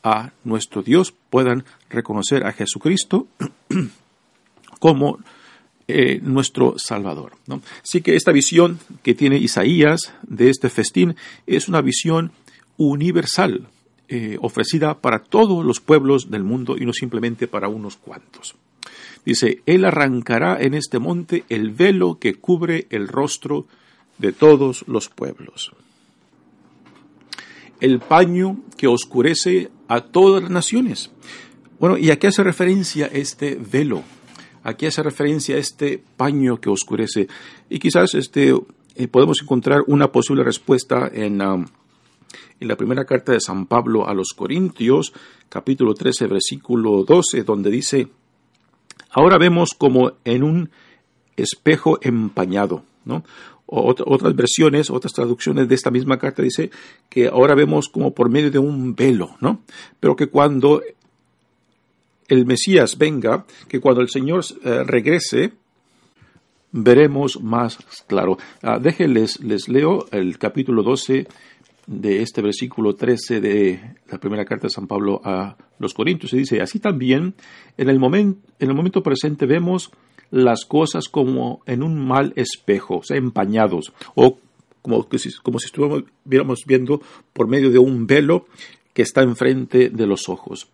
a 0.02 0.32
nuestro 0.44 0.82
Dios, 0.82 1.14
puedan 1.30 1.64
reconocer 1.88 2.44
a 2.46 2.52
Jesucristo 2.52 3.26
como 4.80 5.18
eh, 5.90 6.20
nuestro 6.22 6.74
Salvador. 6.76 7.32
¿no? 7.46 7.62
Así 7.82 8.02
que 8.02 8.14
esta 8.14 8.30
visión 8.30 8.78
que 9.02 9.14
tiene 9.14 9.38
Isaías 9.38 10.12
de 10.22 10.50
este 10.50 10.68
festín 10.68 11.16
es 11.46 11.66
una 11.66 11.80
visión 11.80 12.32
universal, 12.76 13.68
eh, 14.08 14.36
ofrecida 14.42 15.00
para 15.00 15.20
todos 15.20 15.64
los 15.64 15.80
pueblos 15.80 16.30
del 16.30 16.44
mundo 16.44 16.76
y 16.78 16.84
no 16.84 16.92
simplemente 16.92 17.48
para 17.48 17.68
unos 17.68 17.96
cuantos. 17.96 18.54
Dice, 19.24 19.62
Él 19.64 19.86
arrancará 19.86 20.60
en 20.60 20.74
este 20.74 20.98
monte 20.98 21.44
el 21.48 21.70
velo 21.70 22.18
que 22.18 22.34
cubre 22.34 22.86
el 22.90 23.08
rostro 23.08 23.66
de 24.18 24.32
todos 24.32 24.84
los 24.88 25.08
pueblos. 25.08 25.72
El 27.80 28.00
paño 28.00 28.58
que 28.76 28.88
oscurece 28.88 29.70
a 29.88 30.02
todas 30.02 30.42
las 30.42 30.50
naciones. 30.50 31.10
Bueno, 31.80 31.96
¿y 31.96 32.10
a 32.10 32.18
qué 32.18 32.26
hace 32.26 32.42
referencia 32.42 33.06
este 33.06 33.54
velo? 33.54 34.02
¿A 34.62 34.74
qué 34.74 34.88
hace 34.88 35.02
referencia 35.02 35.56
este 35.56 36.02
paño 36.16 36.60
que 36.60 36.70
oscurece? 36.70 37.28
Y 37.68 37.78
quizás 37.78 38.14
este, 38.14 38.54
eh, 38.94 39.08
podemos 39.08 39.40
encontrar 39.42 39.82
una 39.86 40.10
posible 40.10 40.44
respuesta 40.44 41.10
en, 41.12 41.40
um, 41.40 41.66
en 42.60 42.68
la 42.68 42.76
primera 42.76 43.04
carta 43.04 43.32
de 43.32 43.40
San 43.40 43.66
Pablo 43.66 44.08
a 44.08 44.14
los 44.14 44.28
Corintios, 44.36 45.12
capítulo 45.48 45.94
13, 45.94 46.26
versículo 46.26 47.04
12, 47.04 47.44
donde 47.44 47.70
dice, 47.70 48.08
ahora 49.10 49.38
vemos 49.38 49.74
como 49.74 50.12
en 50.24 50.42
un 50.42 50.70
espejo 51.36 51.98
empañado, 52.02 52.82
¿no? 53.04 53.22
otras 53.70 54.34
versiones, 54.34 54.88
otras 54.90 55.12
traducciones 55.12 55.68
de 55.68 55.74
esta 55.74 55.90
misma 55.90 56.18
carta 56.18 56.42
dice 56.42 56.70
que 57.10 57.28
ahora 57.28 57.54
vemos 57.54 57.88
como 57.88 58.14
por 58.14 58.30
medio 58.30 58.50
de 58.50 58.58
un 58.58 58.94
velo, 58.94 59.36
¿no? 59.40 59.60
Pero 60.00 60.16
que 60.16 60.28
cuando 60.28 60.82
el 62.28 62.46
Mesías 62.46 62.98
venga, 62.98 63.44
que 63.68 63.80
cuando 63.80 64.02
el 64.02 64.10
Señor 64.10 64.44
eh, 64.64 64.84
regrese, 64.84 65.52
veremos 66.72 67.40
más 67.40 67.78
claro. 68.06 68.38
Ah, 68.62 68.78
déjenles, 68.78 69.40
les 69.40 69.68
leo 69.68 70.06
el 70.12 70.38
capítulo 70.38 70.82
12 70.82 71.26
de 71.86 72.22
este 72.22 72.42
versículo 72.42 72.94
13 72.94 73.40
de 73.40 73.80
la 74.10 74.18
primera 74.18 74.44
carta 74.44 74.66
de 74.66 74.72
San 74.72 74.86
Pablo 74.86 75.22
a 75.24 75.56
los 75.78 75.94
Corintios. 75.94 76.30
Se 76.30 76.36
dice, 76.36 76.60
así 76.60 76.78
también, 76.78 77.34
en 77.78 77.88
el, 77.88 77.98
momento, 77.98 78.46
en 78.58 78.68
el 78.68 78.76
momento 78.76 79.02
presente 79.02 79.46
vemos 79.46 79.90
las 80.30 80.66
cosas 80.66 81.08
como 81.08 81.62
en 81.64 81.82
un 81.82 82.06
mal 82.06 82.34
espejo, 82.36 82.98
o 82.98 83.02
sea, 83.02 83.16
empañados, 83.16 83.94
o 84.14 84.38
como, 84.82 85.08
como 85.42 85.58
si 85.58 85.66
estuviéramos 85.66 86.60
viendo 86.66 87.00
por 87.32 87.48
medio 87.48 87.70
de 87.70 87.78
un 87.78 88.06
velo 88.06 88.46
que 88.92 89.02
está 89.02 89.22
enfrente 89.22 89.88
de 89.88 90.06
los 90.06 90.28
ojos. 90.28 90.68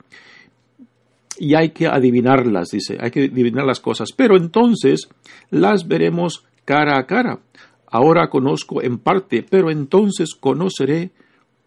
Y 1.38 1.54
hay 1.54 1.70
que 1.70 1.86
adivinarlas, 1.86 2.70
dice, 2.70 2.96
hay 3.00 3.10
que 3.10 3.24
adivinar 3.24 3.64
las 3.64 3.80
cosas, 3.80 4.10
pero 4.12 4.36
entonces 4.36 5.08
las 5.50 5.88
veremos 5.88 6.44
cara 6.64 6.98
a 6.98 7.06
cara. 7.06 7.40
Ahora 7.86 8.28
conozco 8.28 8.82
en 8.82 8.98
parte, 8.98 9.42
pero 9.42 9.70
entonces 9.70 10.34
conoceré 10.34 11.10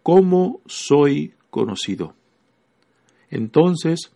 cómo 0.04 0.62
soy 0.66 1.34
conocido. 1.50 2.14
Entonces 3.30 4.12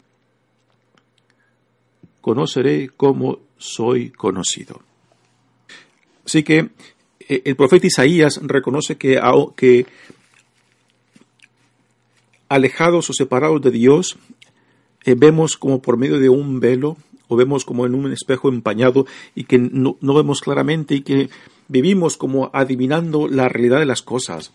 conoceré 2.22 2.89
cómo 2.96 3.39
soy 3.58 4.12
conocido. 4.12 4.81
Así 6.25 6.43
que 6.43 6.70
eh, 7.27 7.41
el 7.46 7.55
profeta 7.55 7.88
Isaías 7.88 8.39
reconoce 8.41 8.98
que, 8.98 9.20
que 9.55 9.86
alejados 12.48 13.10
o 13.10 13.13
separados 13.13 13.62
de 13.62 13.72
Dios, 13.72 14.17
eh, 15.05 15.15
vemos 15.17 15.58
como 15.58 15.81
por 15.81 15.98
medio 15.98 16.20
de 16.20 16.29
un 16.29 16.60
velo 16.60 16.98
o 17.27 17.38
vemos 17.38 17.63
como 17.63 17.86
en 17.86 17.96
un 17.96 18.12
espejo 18.12 18.50
empañado 18.50 19.05
y 19.36 19.46
que 19.46 19.58
no, 19.58 19.96
vemos 20.01 20.41
claramente 20.41 20.96
y 20.96 21.01
que 21.01 21.29
vivimos 21.70 22.17
como 22.17 22.50
adivinando 22.51 23.29
la 23.29 23.48
realidad 23.48 23.79
de 23.79 23.86
las 23.86 24.01
cosas, 24.01 24.51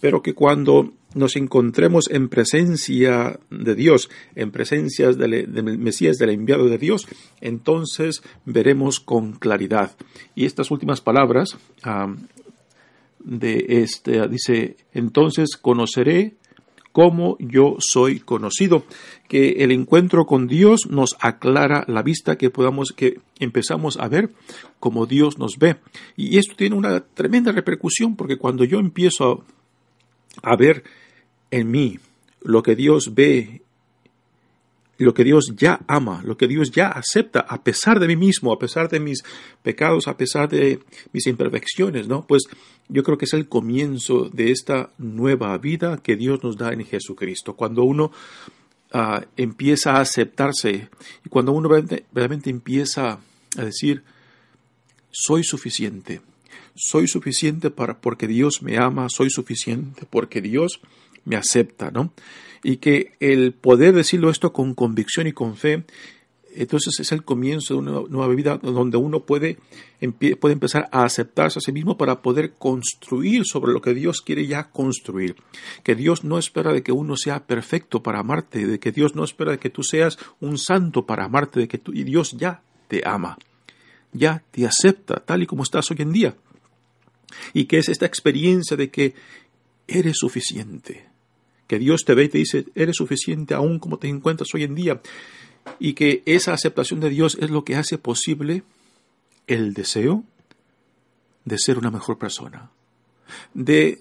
pero 0.00 0.22
que 0.22 0.32
cuando 0.32 0.92
nos 1.14 1.34
encontremos 1.34 2.08
en 2.08 2.28
presencia 2.28 3.40
de 3.50 3.74
Dios, 3.74 4.10
en 4.36 4.52
presencia 4.52 5.10
del, 5.10 5.48
Mesías, 5.78 6.18
del 6.18 6.30
enviado 6.30 6.68
de 6.68 6.78
Dios, 6.78 7.08
entonces 7.40 8.22
veremos 8.44 9.00
con 9.00 9.32
claridad. 9.32 9.96
Y 10.36 10.44
estas 10.44 10.70
últimas 10.70 11.00
palabras 11.00 11.58
ah, 11.82 12.14
de 13.18 13.64
este 13.82 14.28
dice, 14.28 14.76
entonces 14.94 15.56
conoceré 15.60 16.34
cómo 16.92 17.36
yo 17.38 17.76
soy 17.78 18.20
conocido, 18.20 18.84
que 19.28 19.62
el 19.64 19.70
encuentro 19.70 20.26
con 20.26 20.48
Dios 20.48 20.88
nos 20.88 21.16
aclara 21.20 21.84
la 21.86 22.02
vista 22.02 22.36
que 22.36 22.50
podamos 22.50 22.92
que 22.92 23.20
empezamos 23.38 23.96
a 23.98 24.08
ver 24.08 24.30
como 24.80 25.06
Dios 25.06 25.38
nos 25.38 25.58
ve. 25.58 25.76
Y 26.16 26.38
esto 26.38 26.54
tiene 26.56 26.76
una 26.76 27.00
tremenda 27.00 27.52
repercusión 27.52 28.16
porque 28.16 28.38
cuando 28.38 28.64
yo 28.64 28.78
empiezo 28.78 29.44
a, 30.42 30.56
ver 30.56 30.84
en 31.50 31.70
mí 31.70 31.98
lo 32.42 32.62
que 32.62 32.74
Dios 32.74 33.14
ve 33.14 33.62
lo 35.04 35.14
que 35.14 35.24
Dios 35.24 35.54
ya 35.56 35.80
ama, 35.86 36.22
lo 36.24 36.36
que 36.36 36.46
Dios 36.46 36.70
ya 36.70 36.88
acepta, 36.88 37.40
a 37.40 37.62
pesar 37.64 38.00
de 38.00 38.06
mí 38.06 38.16
mismo, 38.16 38.52
a 38.52 38.58
pesar 38.58 38.90
de 38.90 39.00
mis 39.00 39.24
pecados, 39.62 40.06
a 40.08 40.16
pesar 40.16 40.48
de 40.48 40.80
mis 41.12 41.26
imperfecciones, 41.26 42.06
¿no? 42.06 42.26
Pues 42.26 42.42
yo 42.88 43.02
creo 43.02 43.16
que 43.16 43.24
es 43.24 43.32
el 43.32 43.48
comienzo 43.48 44.28
de 44.28 44.50
esta 44.50 44.90
nueva 44.98 45.56
vida 45.56 46.00
que 46.02 46.16
Dios 46.16 46.44
nos 46.44 46.58
da 46.58 46.72
en 46.74 46.84
Jesucristo. 46.84 47.56
Cuando 47.56 47.84
uno 47.84 48.12
ah, 48.92 49.24
empieza 49.38 49.92
a 49.92 50.00
aceptarse 50.00 50.90
y 51.24 51.28
cuando 51.30 51.52
uno 51.52 51.70
realmente, 52.12 52.50
empieza 52.50 53.20
a 53.56 53.64
decir, 53.64 54.02
soy 55.10 55.44
suficiente, 55.44 56.20
soy 56.74 57.08
suficiente 57.08 57.70
para, 57.70 58.02
porque 58.02 58.26
Dios 58.26 58.62
me 58.62 58.76
ama, 58.76 59.08
soy 59.08 59.30
suficiente 59.30 60.06
porque 60.10 60.42
Dios 60.42 60.80
me 61.24 61.36
acepta, 61.36 61.90
¿no? 61.90 62.12
Y 62.62 62.76
que 62.76 63.12
el 63.20 63.52
poder 63.52 63.94
decirlo 63.94 64.30
esto 64.30 64.52
con 64.52 64.74
convicción 64.74 65.26
y 65.26 65.32
con 65.32 65.56
fe 65.56 65.84
entonces 66.54 66.98
es 66.98 67.12
el 67.12 67.24
comienzo 67.24 67.74
de 67.74 67.80
una 67.80 67.92
nueva 68.08 68.34
vida 68.34 68.58
donde 68.58 68.96
uno 68.96 69.20
puede, 69.20 69.58
puede 70.40 70.52
empezar 70.52 70.88
a 70.90 71.04
aceptarse 71.04 71.58
a 71.58 71.62
sí 71.62 71.72
mismo 71.72 71.96
para 71.96 72.22
poder 72.22 72.54
construir 72.54 73.44
sobre 73.44 73.72
lo 73.72 73.80
que 73.80 73.94
Dios 73.94 74.20
quiere 74.20 74.46
ya 74.46 74.70
construir. 74.70 75.36
Que 75.82 75.94
Dios 75.94 76.24
no 76.24 76.38
espera 76.38 76.72
de 76.72 76.82
que 76.82 76.92
uno 76.92 77.16
sea 77.16 77.46
perfecto 77.46 78.02
para 78.02 78.20
amarte, 78.20 78.66
de 78.66 78.80
que 78.80 78.92
Dios 78.92 79.14
no 79.14 79.24
espera 79.24 79.52
de 79.52 79.58
que 79.58 79.70
tú 79.70 79.82
seas 79.82 80.18
un 80.40 80.58
santo 80.58 81.06
para 81.06 81.24
amarte, 81.24 81.60
de 81.60 81.68
que 81.68 81.78
tú, 81.78 81.92
y 81.92 82.02
Dios 82.02 82.32
ya 82.36 82.62
te 82.88 83.02
ama, 83.04 83.38
ya 84.12 84.42
te 84.50 84.66
acepta 84.66 85.16
tal 85.24 85.42
y 85.42 85.46
como 85.46 85.62
estás 85.62 85.90
hoy 85.90 85.98
en 86.00 86.12
día. 86.12 86.36
Y 87.52 87.66
que 87.66 87.78
es 87.78 87.88
esta 87.88 88.06
experiencia 88.06 88.76
de 88.76 88.90
que 88.90 89.14
eres 89.86 90.18
suficiente, 90.18 91.09
que 91.70 91.78
Dios 91.78 92.02
te 92.04 92.14
ve 92.14 92.24
y 92.24 92.28
te 92.28 92.38
dice, 92.38 92.66
eres 92.74 92.96
suficiente 92.96 93.54
aún 93.54 93.78
como 93.78 93.96
te 93.96 94.08
encuentras 94.08 94.52
hoy 94.54 94.64
en 94.64 94.74
día 94.74 95.00
y 95.78 95.92
que 95.92 96.24
esa 96.26 96.52
aceptación 96.52 96.98
de 96.98 97.10
Dios 97.10 97.38
es 97.40 97.48
lo 97.48 97.62
que 97.62 97.76
hace 97.76 97.96
posible 97.96 98.64
el 99.46 99.72
deseo 99.72 100.24
de 101.44 101.58
ser 101.58 101.78
una 101.78 101.92
mejor 101.92 102.18
persona, 102.18 102.72
de 103.54 104.00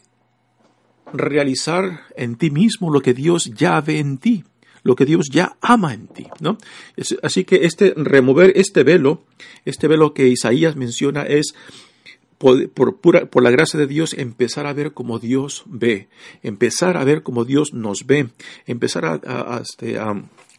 realizar 1.14 2.08
en 2.16 2.38
ti 2.38 2.50
mismo 2.50 2.92
lo 2.92 3.02
que 3.02 3.14
Dios 3.14 3.52
ya 3.54 3.80
ve 3.82 4.00
en 4.00 4.18
ti, 4.18 4.46
lo 4.82 4.96
que 4.96 5.06
Dios 5.06 5.28
ya 5.32 5.56
ama 5.62 5.94
en 5.94 6.08
ti, 6.08 6.26
¿no? 6.40 6.58
Así 7.22 7.44
que 7.44 7.66
este 7.66 7.94
remover 7.96 8.52
este 8.56 8.82
velo, 8.82 9.26
este 9.64 9.88
velo 9.88 10.16
que 10.16 10.28
Isaías 10.28 10.76
menciona 10.76 11.22
es 11.22 11.54
por, 12.40 12.98
por, 12.98 13.44
la 13.44 13.52
gracia 13.52 13.80
de 13.80 13.86
Dios 13.86 14.14
empezar 14.18 14.66
a 14.66 14.74
ver 14.74 14.94
como 14.94 15.20
Dios 15.20 15.64
ve, 15.68 16.08
empezar 16.42 16.98
a 16.98 17.04
ver 17.04 17.22
como 17.22 17.46
Dios 17.46 17.74
nos 17.74 18.08
ve, 18.08 18.30
empezar 18.66 19.06
a, 19.06 19.60
este, 19.62 20.00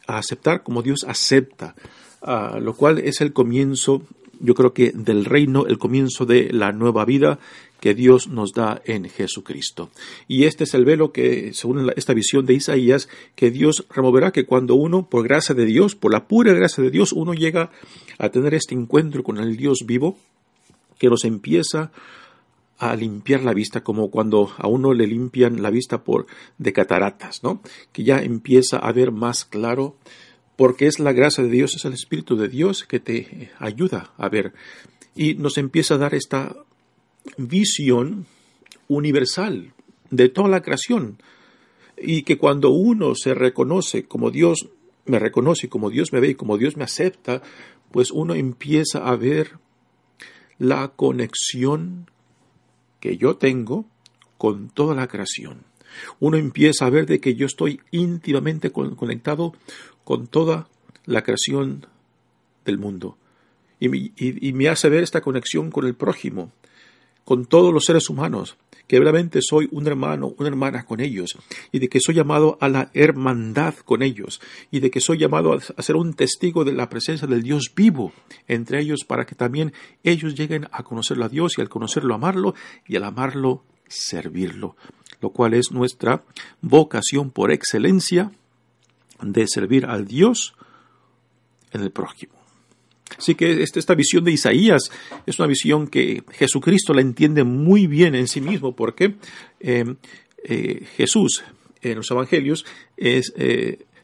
aceptar 0.06 0.62
como 0.62 0.82
Dios 0.82 1.04
acepta, 1.08 1.74
lo 2.60 2.74
cual 2.74 2.98
es 2.98 3.20
el 3.20 3.32
comienzo 3.32 4.02
yo 4.40 4.54
creo 4.54 4.72
que 4.72 4.92
del 4.94 5.26
reino, 5.26 5.66
el 5.66 5.78
comienzo 5.78 6.24
de 6.24 6.50
la 6.50 6.72
nueva 6.72 7.04
vida 7.04 7.38
que 7.78 7.94
Dios 7.94 8.28
nos 8.28 8.52
da 8.52 8.80
en 8.84 9.08
Jesucristo. 9.08 9.90
Y 10.28 10.44
este 10.44 10.64
es 10.64 10.74
el 10.74 10.84
velo 10.84 11.12
que, 11.12 11.52
según 11.54 11.90
esta 11.96 12.14
visión 12.14 12.46
de 12.46 12.54
Isaías, 12.54 13.08
que 13.34 13.50
Dios 13.50 13.86
removerá, 13.90 14.32
que 14.32 14.46
cuando 14.46 14.74
uno, 14.74 15.08
por 15.08 15.24
gracia 15.24 15.54
de 15.54 15.66
Dios, 15.66 15.94
por 15.94 16.12
la 16.12 16.26
pura 16.26 16.52
gracia 16.52 16.82
de 16.82 16.90
Dios, 16.90 17.12
uno 17.12 17.34
llega 17.34 17.70
a 18.18 18.28
tener 18.30 18.54
este 18.54 18.74
encuentro 18.74 19.22
con 19.22 19.38
el 19.38 19.56
Dios 19.56 19.80
vivo, 19.86 20.18
que 21.00 21.08
nos 21.08 21.24
empieza 21.24 21.90
a 22.78 22.94
limpiar 22.94 23.42
la 23.42 23.54
vista, 23.54 23.82
como 23.82 24.10
cuando 24.10 24.52
a 24.58 24.68
uno 24.68 24.92
le 24.92 25.06
limpian 25.06 25.62
la 25.62 25.70
vista 25.70 26.04
por 26.04 26.26
de 26.58 26.72
cataratas, 26.74 27.42
¿no? 27.42 27.62
Que 27.92 28.04
ya 28.04 28.22
empieza 28.22 28.76
a 28.76 28.92
ver 28.92 29.10
más 29.10 29.46
claro, 29.46 29.96
porque 30.56 30.86
es 30.86 30.98
la 30.98 31.12
gracia 31.12 31.42
de 31.42 31.50
Dios, 31.50 31.74
es 31.74 31.86
el 31.86 31.94
Espíritu 31.94 32.36
de 32.36 32.48
Dios 32.48 32.84
que 32.84 33.00
te 33.00 33.50
ayuda 33.58 34.12
a 34.18 34.28
ver. 34.28 34.52
Y 35.16 35.34
nos 35.34 35.56
empieza 35.56 35.94
a 35.94 35.98
dar 35.98 36.14
esta 36.14 36.54
visión 37.38 38.26
universal 38.88 39.72
de 40.10 40.28
toda 40.28 40.48
la 40.48 40.60
creación. 40.62 41.16
Y 41.96 42.22
que 42.22 42.36
cuando 42.36 42.70
uno 42.70 43.14
se 43.14 43.32
reconoce 43.32 44.04
como 44.04 44.30
Dios 44.30 44.68
me 45.06 45.18
reconoce, 45.18 45.70
como 45.70 45.88
Dios 45.88 46.12
me 46.12 46.20
ve 46.20 46.28
y 46.28 46.34
como 46.34 46.58
Dios 46.58 46.76
me 46.76 46.84
acepta, 46.84 47.42
pues 47.90 48.10
uno 48.10 48.34
empieza 48.34 48.98
a 48.98 49.16
ver 49.16 49.58
la 50.60 50.88
conexión 50.88 52.08
que 53.00 53.16
yo 53.16 53.36
tengo 53.36 53.86
con 54.36 54.68
toda 54.68 54.94
la 54.94 55.08
creación. 55.08 55.64
Uno 56.20 56.36
empieza 56.36 56.86
a 56.86 56.90
ver 56.90 57.06
de 57.06 57.18
que 57.18 57.34
yo 57.34 57.46
estoy 57.46 57.80
íntimamente 57.90 58.70
conectado 58.70 59.54
con 60.04 60.28
toda 60.28 60.68
la 61.06 61.22
creación 61.22 61.86
del 62.64 62.78
mundo. 62.78 63.16
Y, 63.80 64.52
me 64.52 64.68
hace 64.68 64.90
ver 64.90 65.02
esta 65.02 65.22
conexión 65.22 65.70
con 65.70 65.86
el 65.86 65.94
prójimo, 65.94 66.52
con 67.24 67.46
todos 67.46 67.72
los 67.72 67.84
seres 67.86 68.10
humanos, 68.10 68.58
que 68.90 68.98
realmente 68.98 69.38
soy 69.40 69.68
un 69.70 69.86
hermano, 69.86 70.34
una 70.36 70.48
hermana 70.48 70.84
con 70.84 70.98
ellos, 70.98 71.38
y 71.70 71.78
de 71.78 71.88
que 71.88 72.00
soy 72.00 72.16
llamado 72.16 72.58
a 72.60 72.68
la 72.68 72.90
hermandad 72.92 73.76
con 73.84 74.02
ellos, 74.02 74.40
y 74.72 74.80
de 74.80 74.90
que 74.90 75.00
soy 75.00 75.18
llamado 75.18 75.52
a 75.52 75.82
ser 75.82 75.94
un 75.94 76.14
testigo 76.14 76.64
de 76.64 76.72
la 76.72 76.88
presencia 76.88 77.28
del 77.28 77.44
Dios 77.44 77.70
vivo 77.72 78.12
entre 78.48 78.80
ellos, 78.80 79.04
para 79.06 79.26
que 79.26 79.36
también 79.36 79.72
ellos 80.02 80.34
lleguen 80.34 80.66
a 80.72 80.82
conocerlo 80.82 81.24
a 81.24 81.28
Dios 81.28 81.52
y 81.56 81.60
al 81.60 81.68
conocerlo 81.68 82.16
amarlo, 82.16 82.56
y 82.84 82.96
al 82.96 83.04
amarlo 83.04 83.62
servirlo, 83.86 84.74
lo 85.20 85.30
cual 85.30 85.54
es 85.54 85.70
nuestra 85.70 86.24
vocación 86.60 87.30
por 87.30 87.52
excelencia 87.52 88.32
de 89.22 89.46
servir 89.46 89.86
al 89.86 90.08
Dios 90.08 90.56
en 91.70 91.82
el 91.82 91.92
prójimo. 91.92 92.39
Así 93.18 93.34
que 93.34 93.62
este, 93.62 93.78
esta 93.80 93.94
visión 93.94 94.24
de 94.24 94.32
Isaías 94.32 94.90
es 95.26 95.38
una 95.38 95.48
visión 95.48 95.88
que 95.88 96.22
Jesucristo 96.32 96.94
la 96.94 97.00
entiende 97.00 97.44
muy 97.44 97.86
bien 97.86 98.14
en 98.14 98.28
sí 98.28 98.40
mismo, 98.40 98.74
porque 98.74 99.16
eh, 99.60 99.84
eh, 100.44 100.86
Jesús 100.96 101.44
en 101.82 101.96
los 101.96 102.10
evangelios 102.10 102.64
eh, 102.96 103.22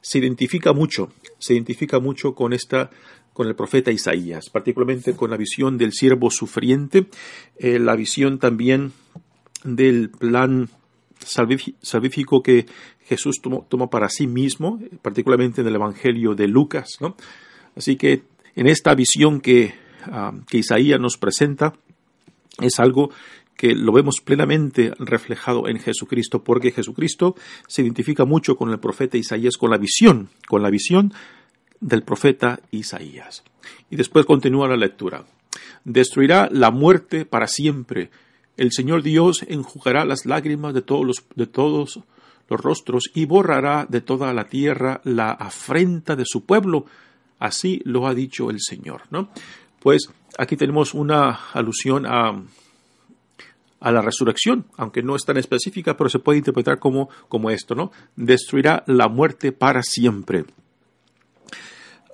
se 0.00 0.18
identifica 0.18 0.72
mucho, 0.72 1.12
se 1.38 1.54
identifica 1.54 1.98
mucho 2.00 2.34
con 2.34 2.52
esta 2.52 2.90
con 3.32 3.48
el 3.48 3.54
profeta 3.54 3.92
Isaías, 3.92 4.48
particularmente 4.48 5.12
con 5.12 5.30
la 5.30 5.36
visión 5.36 5.76
del 5.76 5.92
siervo 5.92 6.30
sufriente, 6.30 7.04
la 7.60 7.94
visión 7.94 8.38
también 8.38 8.92
del 9.62 10.08
plan 10.08 10.70
salvífico 11.18 12.42
que 12.42 12.64
Jesús 13.04 13.42
tomó, 13.42 13.66
tomó, 13.68 13.90
para 13.90 14.08
sí 14.08 14.26
mismo, 14.26 14.80
particularmente 15.02 15.60
en 15.60 15.66
el 15.66 15.74
Evangelio 15.74 16.34
de 16.34 16.48
Lucas. 16.48 16.98
Así 17.76 17.96
que 17.96 18.22
en 18.56 18.66
esta 18.66 18.94
visión 18.94 19.42
ah, 20.10 20.32
que, 20.46 20.58
Isaías 20.58 20.98
nos 20.98 21.18
presenta, 21.18 21.74
es 22.58 22.80
algo 22.80 23.10
que 23.54 23.74
lo 23.74 23.92
vemos 23.92 24.20
plenamente 24.22 24.92
reflejado 24.98 25.68
en 25.68 25.78
Jesucristo, 25.78 26.42
porque 26.42 26.72
Jesucristo 26.72 27.36
se 27.68 27.82
identifica 27.82 28.24
mucho 28.24 28.56
con 28.56 28.70
el 28.70 28.80
profeta 28.80 29.16
Isaías, 29.16 29.56
con 29.56 29.70
la 29.70 29.78
visión, 29.78 30.30
con 30.48 30.62
la 30.62 30.70
visión 30.70 31.12
del 31.80 32.02
profeta 32.02 32.60
Isaías. 32.70 33.44
Y 33.90 33.96
después 33.96 34.26
continúa 34.26 34.68
la 34.68 34.76
lectura. 34.76 35.24
Destruirá 35.84 36.48
la 36.50 36.70
muerte 36.70 37.24
para 37.24 37.46
siempre. 37.46 38.10
El 38.56 38.72
Señor 38.72 39.02
Dios 39.02 39.44
enjugará 39.48 40.04
las 40.04 40.26
lágrimas 40.26 40.74
de 40.74 40.82
todos 40.82 41.06
los, 41.06 41.24
de 41.34 41.46
todos 41.46 42.00
los 42.48 42.60
rostros 42.60 43.10
y 43.14 43.26
borrará 43.26 43.86
de 43.88 44.00
toda 44.00 44.32
la 44.32 44.44
tierra 44.44 45.00
la 45.04 45.30
afrenta 45.30 46.16
de 46.16 46.24
su 46.26 46.44
pueblo 46.44 46.86
Así 47.38 47.80
lo 47.84 48.06
ha 48.06 48.14
dicho 48.14 48.50
el 48.50 48.60
Señor, 48.60 49.02
¿no? 49.10 49.30
Pues 49.80 50.08
aquí 50.38 50.56
tenemos 50.56 50.94
una 50.94 51.50
alusión 51.52 52.06
a, 52.06 52.42
a 53.80 53.92
la 53.92 54.02
resurrección, 54.02 54.66
aunque 54.76 55.02
no 55.02 55.16
es 55.16 55.24
tan 55.24 55.36
específica, 55.36 55.96
pero 55.96 56.10
se 56.10 56.18
puede 56.18 56.38
interpretar 56.38 56.78
como, 56.78 57.08
como 57.28 57.50
esto, 57.50 57.74
¿no? 57.74 57.92
Destruirá 58.16 58.84
la 58.86 59.08
muerte 59.08 59.52
para 59.52 59.82
siempre. 59.82 60.44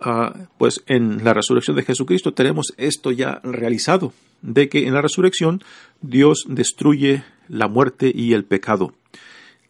Ah, 0.00 0.34
pues 0.58 0.82
en 0.86 1.22
la 1.22 1.32
resurrección 1.32 1.76
de 1.76 1.84
Jesucristo 1.84 2.34
tenemos 2.34 2.74
esto 2.76 3.12
ya 3.12 3.40
realizado, 3.44 4.12
de 4.40 4.68
que 4.68 4.88
en 4.88 4.94
la 4.94 5.00
resurrección 5.00 5.62
Dios 6.00 6.44
destruye 6.48 7.24
la 7.48 7.68
muerte 7.68 8.10
y 8.12 8.32
el 8.32 8.44
pecado. 8.44 8.94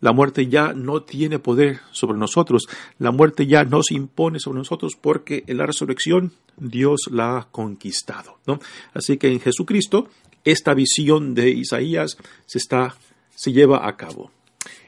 La 0.02 0.12
muerte 0.12 0.48
ya 0.48 0.72
no 0.72 1.02
tiene 1.02 1.38
poder 1.38 1.78
sobre 1.92 2.18
nosotros. 2.18 2.66
La 2.98 3.12
muerte 3.12 3.46
ya 3.46 3.64
no 3.64 3.84
se 3.84 3.94
impone 3.94 4.40
sobre 4.40 4.58
nosotros 4.58 4.96
porque 5.00 5.44
en 5.46 5.58
la 5.58 5.64
resurrección 5.64 6.32
Dios 6.56 7.02
la 7.08 7.38
ha 7.38 7.48
conquistado. 7.52 8.36
¿no? 8.44 8.58
Así 8.94 9.16
que 9.16 9.28
en 9.28 9.40
Jesucristo 9.40 10.08
esta 10.44 10.74
visión 10.74 11.34
de 11.34 11.50
Isaías 11.50 12.18
se, 12.46 12.58
está, 12.58 12.96
se 13.36 13.52
lleva 13.52 13.86
a 13.86 13.96
cabo. 13.96 14.32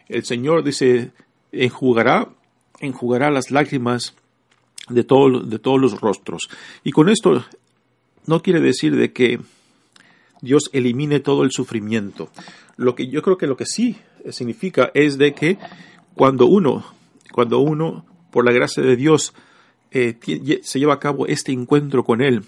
El 0.08 0.24
Señor 0.24 0.64
dice, 0.64 1.12
enjugará, 1.52 2.28
enjugará 2.80 3.30
las 3.30 3.52
lágrimas 3.52 4.16
de, 4.88 5.04
todo, 5.04 5.40
de 5.42 5.60
todos 5.60 5.80
los 5.80 6.00
rostros. 6.00 6.48
Y 6.82 6.90
con 6.90 7.08
esto 7.08 7.44
no 8.26 8.42
quiere 8.42 8.60
decir 8.60 8.96
de 8.96 9.12
que 9.12 9.38
Dios 10.40 10.70
elimine 10.72 11.20
todo 11.20 11.44
el 11.44 11.52
sufrimiento. 11.52 12.30
Lo 12.76 12.96
que 12.96 13.06
yo 13.06 13.22
creo 13.22 13.38
que 13.38 13.46
lo 13.46 13.56
que 13.56 13.66
sí 13.66 13.96
significa 14.30 14.90
es 14.94 15.18
de 15.18 15.34
que 15.34 15.58
cuando 16.14 16.46
uno, 16.46 16.84
cuando 17.32 17.58
uno, 17.58 18.06
por 18.30 18.44
la 18.44 18.52
gracia 18.52 18.82
de 18.82 18.96
Dios, 18.96 19.34
eh, 19.90 20.18
se 20.62 20.78
lleva 20.78 20.94
a 20.94 21.00
cabo 21.00 21.26
este 21.26 21.52
encuentro 21.52 22.04
con 22.04 22.20
Él, 22.20 22.42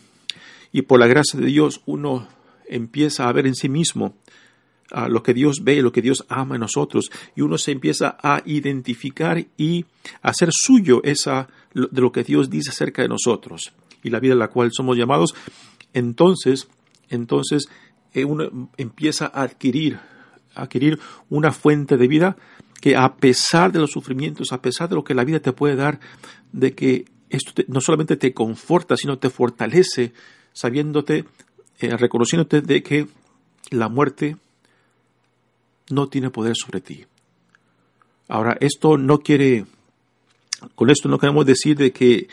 y 0.73 0.83
por 0.83 1.01
la 1.01 1.07
gracia 1.07 1.39
de 1.39 1.47
Dios 1.47 1.81
uno 1.87 2.29
empieza 2.69 3.29
a 3.29 3.33
ver 3.33 3.47
en 3.47 3.55
sí 3.55 3.69
mismo 3.69 4.15
a 4.91 5.09
lo 5.09 5.23
que 5.23 5.35
Dios 5.35 5.65
ve, 5.65 5.83
lo 5.83 5.93
que 5.93 6.03
Dios 6.03 6.25
ama 6.29 6.55
en 6.57 6.61
nosotros, 6.61 7.11
y 7.35 7.41
uno 7.41 7.59
se 7.59 7.73
empieza 7.73 8.17
a 8.23 8.43
identificar 8.45 9.45
y 9.57 9.85
a 10.23 10.31
hacer 10.31 10.51
suyo 10.53 11.01
esa 11.03 11.49
de 11.75 12.01
lo 12.01 12.13
que 12.13 12.25
Dios 12.25 12.51
dice 12.51 12.71
acerca 12.71 13.03
de 13.03 13.09
nosotros 13.09 13.73
y 14.03 14.11
la 14.11 14.21
vida 14.21 14.35
en 14.35 14.39
la 14.39 14.49
cual 14.49 14.71
somos 14.73 14.97
llamados, 14.97 15.35
entonces, 15.93 16.69
entonces 17.09 17.69
eh, 18.15 18.25
uno 18.25 18.71
empieza 18.77 19.27
a 19.27 19.43
adquirir 19.43 19.99
adquirir 20.57 20.99
una 21.31 21.53
fuente 21.53 21.97
de 21.97 22.09
vida 22.09 22.37
que 22.81 22.97
a 22.97 23.17
pesar 23.17 23.73
de 23.73 23.79
los 23.79 23.91
sufrimientos, 23.91 24.53
a 24.53 24.61
pesar 24.63 24.89
de 24.89 24.97
lo 24.97 25.05
que 25.05 25.15
la 25.15 25.25
vida 25.25 25.41
te 25.41 25.53
puede 25.53 25.77
dar, 25.77 26.01
de 26.53 26.75
que 26.75 27.07
esto 27.31 27.63
no 27.69 27.81
solamente 27.81 28.17
te 28.17 28.33
conforta, 28.33 28.97
sino 28.97 29.19
te 29.19 29.31
fortalece, 29.31 30.13
sabiéndote, 30.53 31.25
eh, 31.81 31.97
reconociéndote 31.97 32.61
de 32.61 32.83
que 32.83 33.09
la 33.71 33.89
muerte 33.89 34.37
no 35.91 36.09
tiene 36.09 36.31
poder 36.31 36.55
sobre 36.57 36.81
ti. 36.81 37.05
Ahora, 38.29 38.57
esto 38.61 38.97
no 38.99 39.19
quiere, 39.19 39.67
con 40.75 40.91
esto 40.91 41.09
no 41.09 41.19
queremos 41.19 41.47
decir 41.47 41.77
de 41.77 41.93
que 41.93 42.29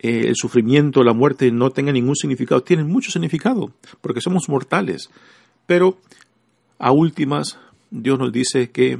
eh, 0.00 0.28
el 0.28 0.36
sufrimiento, 0.36 1.02
la 1.02 1.12
muerte 1.12 1.50
no 1.50 1.70
tenga 1.70 1.92
ningún 1.92 2.16
significado. 2.16 2.62
Tienen 2.62 2.86
mucho 2.86 3.10
significado, 3.10 3.72
porque 4.00 4.20
somos 4.20 4.48
mortales. 4.48 5.10
Pero 5.66 5.98
a 6.78 6.92
últimas, 6.92 7.58
Dios 7.90 8.18
nos 8.18 8.32
dice 8.32 8.70
que 8.70 8.98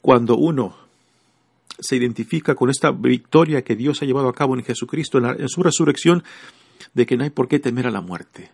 cuando 0.00 0.36
uno 0.36 0.74
se 1.78 1.96
identifica 1.96 2.54
con 2.54 2.70
esta 2.70 2.90
victoria 2.90 3.62
que 3.62 3.76
Dios 3.76 4.02
ha 4.02 4.06
llevado 4.06 4.28
a 4.28 4.34
cabo 4.34 4.56
en 4.56 4.64
Jesucristo, 4.64 5.18
en, 5.18 5.48
su 5.48 5.62
resurrección, 5.62 6.24
de 6.94 7.06
que 7.06 7.16
no 7.16 7.24
hay 7.24 7.30
por 7.30 7.48
qué 7.48 7.58
temer 7.58 7.86
a 7.86 7.90
la 7.90 8.00
muerte, 8.00 8.50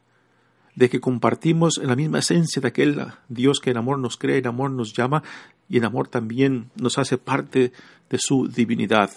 de 0.74 0.90
que 0.90 1.00
compartimos 1.00 1.78
en 1.78 1.88
la 1.88 1.96
misma 1.96 2.18
esencia 2.18 2.60
de 2.60 2.68
aquel 2.68 3.06
Dios 3.28 3.60
que 3.60 3.70
en 3.70 3.76
amor 3.76 3.98
nos 3.98 4.16
cree, 4.16 4.38
en 4.38 4.46
amor 4.46 4.70
nos 4.70 4.92
llama 4.92 5.22
y 5.68 5.78
en 5.78 5.84
amor 5.84 6.08
también 6.08 6.70
nos 6.76 6.98
hace 6.98 7.16
parte 7.16 7.72
de 8.10 8.18
su 8.18 8.48
divinidad, 8.48 9.10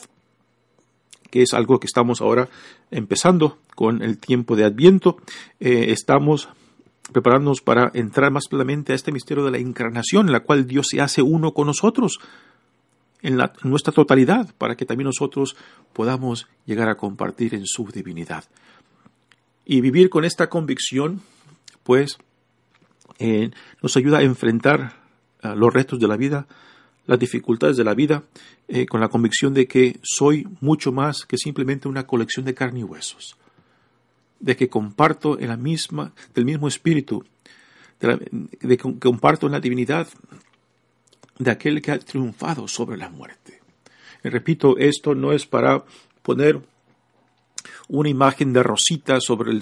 que 1.30 1.42
es 1.42 1.54
algo 1.54 1.80
que 1.80 1.88
estamos 1.88 2.22
ahora 2.22 2.48
empezando 2.92 3.58
con 3.76 4.02
el 4.02 4.18
tiempo 4.18 4.56
de 4.56 4.64
Adviento. 4.64 5.18
Eh, 5.60 5.88
estamos 5.90 6.48
prepararnos 7.12 7.62
para 7.62 7.91
entrar 7.93 8.32
más 8.32 8.48
plenamente 8.48 8.91
a 8.91 8.96
este 8.96 9.12
misterio 9.12 9.43
de 9.46 9.52
la 9.52 9.58
encarnación, 9.58 10.28
en 10.28 10.34
la 10.34 10.41
cual 10.41 10.67
Dios 10.67 10.88
se 10.89 11.02
hace 11.02 11.22
uno 11.22 11.54
con 11.54 11.67
nosotros, 11.67 12.20
en, 13.22 13.39
nuestra 13.63 13.93
totalidad, 13.93 14.54
para 14.58 14.76
que 14.76 14.86
también 14.86 15.06
nosotros 15.06 15.56
podamos 15.93 16.48
llegar 16.65 16.89
a 16.89 16.96
compartir 16.96 17.56
en 17.56 17.65
su 17.65 17.86
divinidad. 17.88 18.43
Y 19.65 19.82
vivir 19.82 20.10
con 20.10 20.24
esta 20.24 20.48
convicción, 20.48 21.22
pues, 21.84 22.17
eh, 23.20 23.52
nos 23.82 23.98
ayuda 23.98 24.20
a 24.20 24.24
enfrentar 24.24 25.08
los 25.56 25.74
retos 25.74 26.00
de 26.00 26.08
la 26.08 26.17
vida, 26.17 26.48
las 27.06 27.20
dificultades 27.20 27.78
de 27.78 27.84
la 27.84 27.93
vida, 27.93 28.24
eh, 28.67 28.86
con 28.86 29.00
la 29.00 29.08
convicción 29.08 29.54
de 29.54 29.67
que 29.67 30.00
soy 30.04 30.48
mucho 30.60 30.91
más 30.91 31.26
que 31.26 31.38
simplemente 31.38 31.88
una 31.88 32.06
colección 32.06 32.46
de 32.46 32.54
carne 32.54 32.82
y 32.82 32.84
huesos, 32.84 33.38
de 34.39 34.56
que 34.56 34.69
comparto 34.69 35.39
en 35.39 35.50
la 35.50 35.58
misma, 35.58 36.13
del 36.34 36.45
mismo 36.45 36.67
espíritu, 36.67 37.23
de, 38.00 38.78
que 38.78 39.00
comparto 39.00 39.47
en 39.47 39.54
la 39.54 39.60
divinidad 39.60 40.08
de 41.39 41.52
aquel 41.52 41.82
que 41.82 41.91
ha 41.91 42.00
triunfado 42.00 42.67
sobre 42.67 42.97
la 42.97 43.10
muerte. 43.10 43.62
Repito, 44.23 44.78
esto 44.78 45.15
no 45.15 45.32
es 45.32 45.45
para 45.45 45.84
poner 46.21 46.62
una 47.89 48.10
imagen 48.10 48.54
de 48.54 48.63
Rosita 48.63 49.19
sobre 49.21 49.60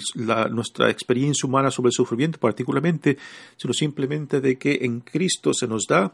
nuestra 0.50 0.90
experiencia 0.90 1.46
humana 1.46 1.70
sobre 1.70 1.88
el 1.88 1.92
sufrimiento 1.92 2.38
particularmente, 2.38 3.16
sino 3.56 3.72
simplemente 3.72 4.40
de 4.40 4.56
que 4.58 4.80
en 4.82 5.00
Cristo 5.00 5.52
se 5.54 5.66
nos 5.66 5.86
da 5.86 6.12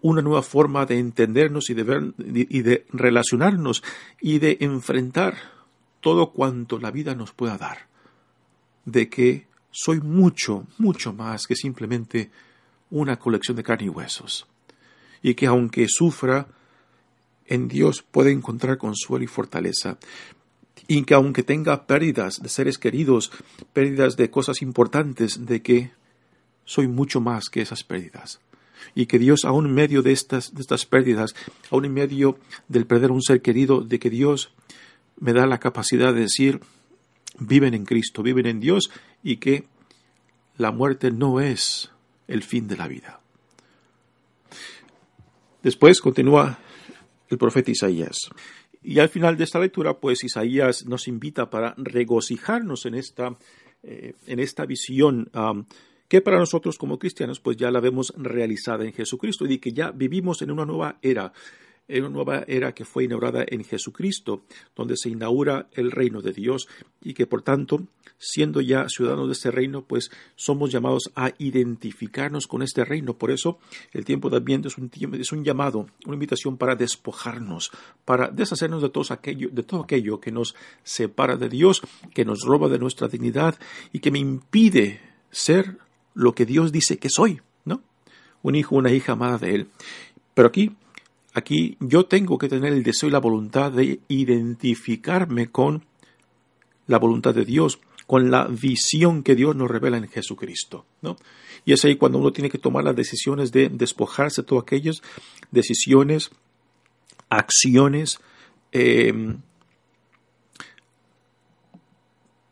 una 0.00 0.22
nueva 0.22 0.42
forma 0.42 0.86
de 0.86 0.98
entendernos 0.98 1.70
y 1.70 1.74
de, 1.74 1.82
ver, 1.82 2.14
y 2.18 2.62
de 2.62 2.86
relacionarnos 2.92 3.82
y 4.20 4.38
de 4.38 4.58
enfrentar 4.60 5.57
todo 6.00 6.30
cuanto 6.30 6.78
la 6.78 6.90
vida 6.90 7.14
nos 7.14 7.32
pueda 7.32 7.58
dar. 7.58 7.86
De 8.84 9.08
que 9.08 9.46
soy 9.70 10.00
mucho, 10.00 10.66
mucho 10.78 11.12
más 11.12 11.46
que 11.46 11.54
simplemente 11.54 12.30
una 12.90 13.18
colección 13.18 13.56
de 13.56 13.62
carne 13.62 13.86
y 13.86 13.90
huesos. 13.90 14.46
Y 15.22 15.34
que 15.34 15.46
aunque 15.46 15.86
sufra, 15.88 16.48
en 17.46 17.68
Dios 17.68 18.02
puede 18.02 18.30
encontrar 18.30 18.78
consuelo 18.78 19.24
y 19.24 19.28
fortaleza. 19.28 19.98
Y 20.86 21.02
que 21.02 21.14
aunque 21.14 21.42
tenga 21.42 21.86
pérdidas 21.86 22.40
de 22.40 22.48
seres 22.48 22.78
queridos, 22.78 23.30
pérdidas 23.72 24.16
de 24.16 24.30
cosas 24.30 24.62
importantes, 24.62 25.44
de 25.44 25.60
que 25.62 25.90
soy 26.64 26.88
mucho 26.88 27.20
más 27.20 27.48
que 27.48 27.62
esas 27.62 27.82
pérdidas 27.82 28.40
y 28.94 29.06
que 29.06 29.18
Dios, 29.18 29.44
aún 29.44 29.66
en 29.66 29.74
medio 29.74 30.02
de 30.02 30.12
estas, 30.12 30.54
de 30.54 30.60
estas 30.60 30.86
pérdidas, 30.86 31.34
aún 31.70 31.84
en 31.84 31.94
medio 31.94 32.38
del 32.68 32.86
perder 32.86 33.10
un 33.10 33.22
ser 33.22 33.42
querido, 33.42 33.80
de 33.80 33.98
que 33.98 34.10
Dios 34.10 34.52
me 35.20 35.32
da 35.32 35.46
la 35.46 35.58
capacidad 35.58 36.14
de 36.14 36.22
decir, 36.22 36.60
viven 37.38 37.74
en 37.74 37.84
Cristo, 37.84 38.22
viven 38.22 38.46
en 38.46 38.60
Dios 38.60 38.90
y 39.22 39.36
que 39.36 39.64
la 40.56 40.72
muerte 40.72 41.10
no 41.10 41.40
es 41.40 41.90
el 42.26 42.42
fin 42.42 42.68
de 42.68 42.76
la 42.76 42.88
vida. 42.88 43.20
Después 45.62 46.00
continúa 46.00 46.58
el 47.28 47.38
profeta 47.38 47.70
Isaías. 47.70 48.30
Y 48.82 49.00
al 49.00 49.08
final 49.08 49.36
de 49.36 49.44
esta 49.44 49.58
lectura, 49.58 49.98
pues 49.98 50.24
Isaías 50.24 50.86
nos 50.86 51.08
invita 51.08 51.50
para 51.50 51.74
regocijarnos 51.76 52.86
en 52.86 52.94
esta, 52.94 53.36
eh, 53.82 54.14
en 54.26 54.40
esta 54.40 54.64
visión 54.66 55.30
que 56.08 56.22
para 56.22 56.38
nosotros 56.38 56.78
como 56.78 56.98
cristianos 56.98 57.38
pues 57.38 57.56
ya 57.56 57.70
la 57.70 57.80
vemos 57.80 58.14
realizada 58.16 58.84
en 58.84 58.92
Jesucristo 58.92 59.44
y 59.46 59.58
que 59.58 59.72
ya 59.72 59.90
vivimos 59.90 60.40
en 60.42 60.50
una 60.50 60.64
nueva 60.64 60.98
era, 61.02 61.32
en 61.88 62.04
una 62.04 62.12
nueva 62.12 62.44
era 62.46 62.72
que 62.72 62.84
fue 62.84 63.04
inaugurada 63.04 63.44
en 63.48 63.64
Jesucristo, 63.64 64.44
donde 64.76 64.96
se 64.96 65.08
inaugura 65.08 65.68
el 65.72 65.90
reino 65.90 66.20
de 66.20 66.32
Dios 66.32 66.68
y 67.02 67.14
que 67.14 67.26
por 67.26 67.42
tanto, 67.42 67.82
siendo 68.18 68.60
ya 68.60 68.86
ciudadanos 68.88 69.28
de 69.28 69.32
este 69.32 69.50
reino, 69.50 69.82
pues 69.82 70.10
somos 70.36 70.70
llamados 70.70 71.10
a 71.16 71.32
identificarnos 71.38 72.46
con 72.46 72.62
este 72.62 72.84
reino. 72.84 73.14
Por 73.16 73.30
eso 73.30 73.58
el 73.92 74.04
tiempo 74.04 74.28
de 74.28 74.36
Adviento 74.36 74.68
es 74.68 75.32
un, 75.32 75.44
llamado, 75.44 75.86
una 76.04 76.14
invitación 76.14 76.58
para 76.58 76.76
despojarnos, 76.76 77.70
para 78.04 78.28
deshacernos 78.28 78.82
de, 78.82 78.90
todos 78.90 79.10
aquello, 79.10 79.48
de 79.50 79.62
todo 79.62 79.82
aquello 79.82 80.20
que 80.20 80.30
nos 80.30 80.54
separa 80.82 81.36
de 81.36 81.48
Dios, 81.48 81.80
que 82.12 82.24
nos 82.24 82.42
roba 82.42 82.68
de 82.68 82.78
nuestra 82.78 83.08
dignidad 83.08 83.58
y 83.92 84.00
que 84.00 84.10
me 84.10 84.18
impide 84.18 85.00
ser 85.30 85.78
lo 86.14 86.34
que 86.34 86.44
Dios 86.44 86.70
dice 86.72 86.98
que 86.98 87.08
soy, 87.08 87.40
¿no? 87.64 87.82
Un 88.42 88.56
hijo, 88.56 88.76
una 88.76 88.92
hija 88.92 89.12
amada 89.12 89.38
de 89.38 89.54
Él. 89.54 89.68
Pero 90.34 90.48
aquí, 90.48 90.72
aquí 91.38 91.76
yo 91.80 92.06
tengo 92.06 92.38
que 92.38 92.48
tener 92.48 92.72
el 92.72 92.82
deseo 92.82 93.08
y 93.08 93.12
la 93.12 93.20
voluntad 93.20 93.72
de 93.72 94.00
identificarme 94.08 95.50
con 95.50 95.84
la 96.86 96.98
voluntad 96.98 97.34
de 97.34 97.44
Dios, 97.44 97.80
con 98.06 98.30
la 98.30 98.46
visión 98.46 99.22
que 99.22 99.34
Dios 99.34 99.54
nos 99.56 99.70
revela 99.70 99.98
en 99.98 100.08
Jesucristo, 100.08 100.86
¿no? 101.02 101.16
Y 101.64 101.72
es 101.72 101.84
ahí 101.84 101.96
cuando 101.96 102.18
uno 102.18 102.32
tiene 102.32 102.50
que 102.50 102.58
tomar 102.58 102.84
las 102.84 102.96
decisiones 102.96 103.52
de 103.52 103.68
despojarse 103.68 104.42
de 104.42 104.46
todas 104.46 104.62
aquellas 104.62 105.02
decisiones, 105.50 106.30
acciones, 107.28 108.20
em, 108.72 109.40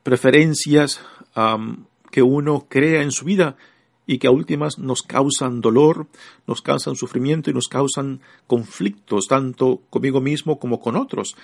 preferencias, 0.02 1.00
que 2.10 2.22
uno 2.22 2.66
crea 2.68 3.02
en 3.02 3.12
su 3.12 3.26
vida 3.26 3.56
y 4.06 4.18
que 4.18 4.28
a 4.28 4.30
últimas 4.30 4.78
nos 4.78 5.02
causan 5.02 5.60
dolor, 5.60 6.06
nos 6.46 6.62
causan 6.62 6.94
sufrimiento 6.94 7.50
y 7.50 7.54
nos 7.54 7.68
causan 7.68 8.20
conflictos, 8.46 9.26
tanto 9.26 9.82
conmigo 9.90 10.20
mismo 10.20 10.58
como 10.58 10.80
con 10.80 10.96
otros. 10.96 11.36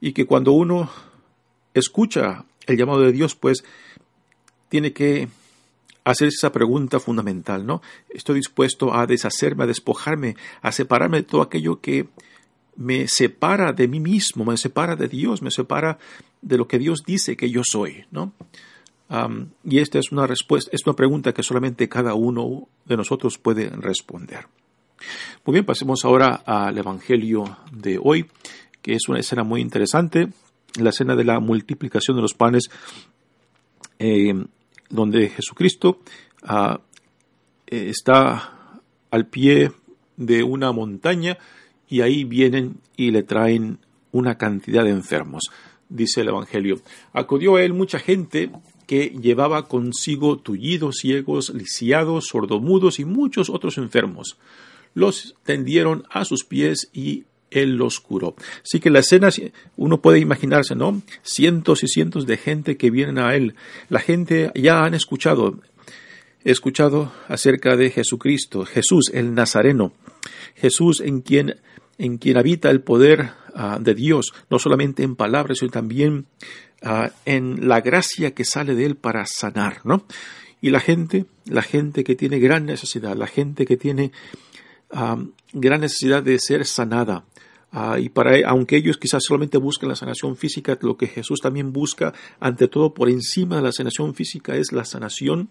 Y 0.00 0.12
que 0.12 0.26
cuando 0.26 0.52
uno 0.52 0.90
escucha 1.74 2.44
el 2.66 2.76
llamado 2.76 3.00
de 3.00 3.12
Dios, 3.12 3.34
pues 3.34 3.64
tiene 4.68 4.92
que 4.92 5.28
hacer 6.04 6.28
esa 6.28 6.52
pregunta 6.52 7.00
fundamental, 7.00 7.66
¿no? 7.66 7.82
Estoy 8.10 8.36
dispuesto 8.36 8.94
a 8.94 9.06
deshacerme, 9.06 9.64
a 9.64 9.66
despojarme, 9.66 10.36
a 10.62 10.70
separarme 10.70 11.18
de 11.18 11.22
todo 11.24 11.42
aquello 11.42 11.80
que 11.80 12.08
me 12.76 13.08
separa 13.08 13.72
de 13.72 13.88
mí 13.88 14.00
mismo, 14.00 14.44
me 14.44 14.56
separa 14.56 14.96
de 14.96 15.08
Dios, 15.08 15.42
me 15.42 15.50
separa 15.50 15.98
de 16.42 16.58
lo 16.58 16.68
que 16.68 16.78
Dios 16.78 17.04
dice 17.06 17.36
que 17.36 17.50
yo 17.50 17.62
soy, 17.64 18.04
¿no? 18.10 18.32
Y 19.64 19.78
esta 19.78 19.98
es 19.98 20.10
una 20.12 20.26
respuesta, 20.26 20.70
es 20.72 20.86
una 20.86 20.96
pregunta 20.96 21.32
que 21.32 21.42
solamente 21.42 21.88
cada 21.88 22.14
uno 22.14 22.68
de 22.84 22.96
nosotros 22.96 23.38
puede 23.38 23.68
responder. 23.68 24.46
Muy 25.44 25.54
bien, 25.54 25.64
pasemos 25.64 26.04
ahora 26.04 26.42
al 26.46 26.76
Evangelio 26.76 27.58
de 27.70 27.98
hoy, 28.02 28.26
que 28.82 28.94
es 28.94 29.08
una 29.08 29.20
escena 29.20 29.44
muy 29.44 29.60
interesante, 29.60 30.28
la 30.80 30.90
escena 30.90 31.14
de 31.14 31.24
la 31.24 31.38
multiplicación 31.40 32.16
de 32.16 32.22
los 32.22 32.34
panes, 32.34 32.70
eh, 33.98 34.34
donde 34.88 35.28
Jesucristo 35.28 36.00
ah, 36.42 36.80
está 37.66 38.80
al 39.10 39.26
pie 39.26 39.72
de 40.16 40.42
una 40.42 40.72
montaña 40.72 41.38
y 41.88 42.00
ahí 42.00 42.24
vienen 42.24 42.80
y 42.96 43.10
le 43.10 43.22
traen 43.22 43.78
una 44.12 44.36
cantidad 44.36 44.84
de 44.84 44.90
enfermos, 44.90 45.44
dice 45.88 46.22
el 46.22 46.28
Evangelio. 46.28 46.80
Acudió 47.12 47.56
a 47.56 47.62
él 47.62 47.72
mucha 47.72 47.98
gente 47.98 48.50
que 48.86 49.08
llevaba 49.20 49.66
consigo 49.66 50.38
tullidos, 50.38 50.96
ciegos, 51.00 51.50
lisiados, 51.50 52.26
sordomudos 52.26 52.98
y 52.98 53.04
muchos 53.04 53.50
otros 53.50 53.78
enfermos. 53.78 54.36
Los 54.94 55.34
tendieron 55.44 56.04
a 56.10 56.24
sus 56.24 56.44
pies 56.44 56.90
y 56.92 57.24
él 57.50 57.76
los 57.76 58.00
curó. 58.00 58.34
Así 58.62 58.80
que 58.80 58.90
la 58.90 58.98
escena, 58.98 59.30
uno 59.76 60.00
puede 60.00 60.18
imaginarse, 60.18 60.74
¿no? 60.74 61.02
Cientos 61.22 61.82
y 61.82 61.88
cientos 61.88 62.26
de 62.26 62.36
gente 62.36 62.76
que 62.76 62.90
vienen 62.90 63.18
a 63.18 63.34
él. 63.34 63.54
La 63.88 64.00
gente 64.00 64.50
ya 64.54 64.84
han 64.84 64.94
escuchado, 64.94 65.60
escuchado 66.44 67.12
acerca 67.28 67.76
de 67.76 67.90
Jesucristo, 67.90 68.64
Jesús 68.64 69.10
el 69.14 69.34
Nazareno, 69.34 69.92
Jesús 70.56 71.00
en 71.00 71.20
quien, 71.20 71.56
en 71.98 72.18
quien 72.18 72.36
habita 72.36 72.70
el 72.70 72.80
poder 72.80 73.30
ah, 73.54 73.78
de 73.80 73.94
Dios, 73.94 74.34
no 74.50 74.58
solamente 74.58 75.02
en 75.02 75.16
palabras, 75.16 75.58
sino 75.58 75.70
también 75.70 76.26
Ah, 76.86 77.10
en 77.24 77.66
la 77.66 77.80
gracia 77.80 78.34
que 78.34 78.44
sale 78.44 78.74
de 78.74 78.84
él 78.84 78.96
para 78.96 79.24
sanar, 79.24 79.80
¿no? 79.84 80.04
Y 80.60 80.68
la 80.68 80.80
gente, 80.80 81.24
la 81.46 81.62
gente 81.62 82.04
que 82.04 82.14
tiene 82.14 82.38
gran 82.38 82.66
necesidad, 82.66 83.16
la 83.16 83.26
gente 83.26 83.64
que 83.64 83.78
tiene 83.78 84.12
ah, 84.90 85.16
gran 85.54 85.80
necesidad 85.80 86.22
de 86.22 86.38
ser 86.38 86.66
sanada, 86.66 87.24
y 87.98 88.10
para 88.10 88.36
aunque 88.48 88.76
ellos 88.76 88.98
quizás 88.98 89.24
solamente 89.26 89.58
busquen 89.58 89.88
la 89.88 89.96
sanación 89.96 90.36
física, 90.36 90.78
lo 90.82 90.96
que 90.96 91.08
Jesús 91.08 91.40
también 91.40 91.72
busca, 91.72 92.12
ante 92.38 92.68
todo 92.68 92.94
por 92.94 93.08
encima 93.08 93.56
de 93.56 93.62
la 93.62 93.72
sanación 93.72 94.14
física, 94.14 94.54
es 94.54 94.70
la 94.70 94.84
sanación 94.84 95.48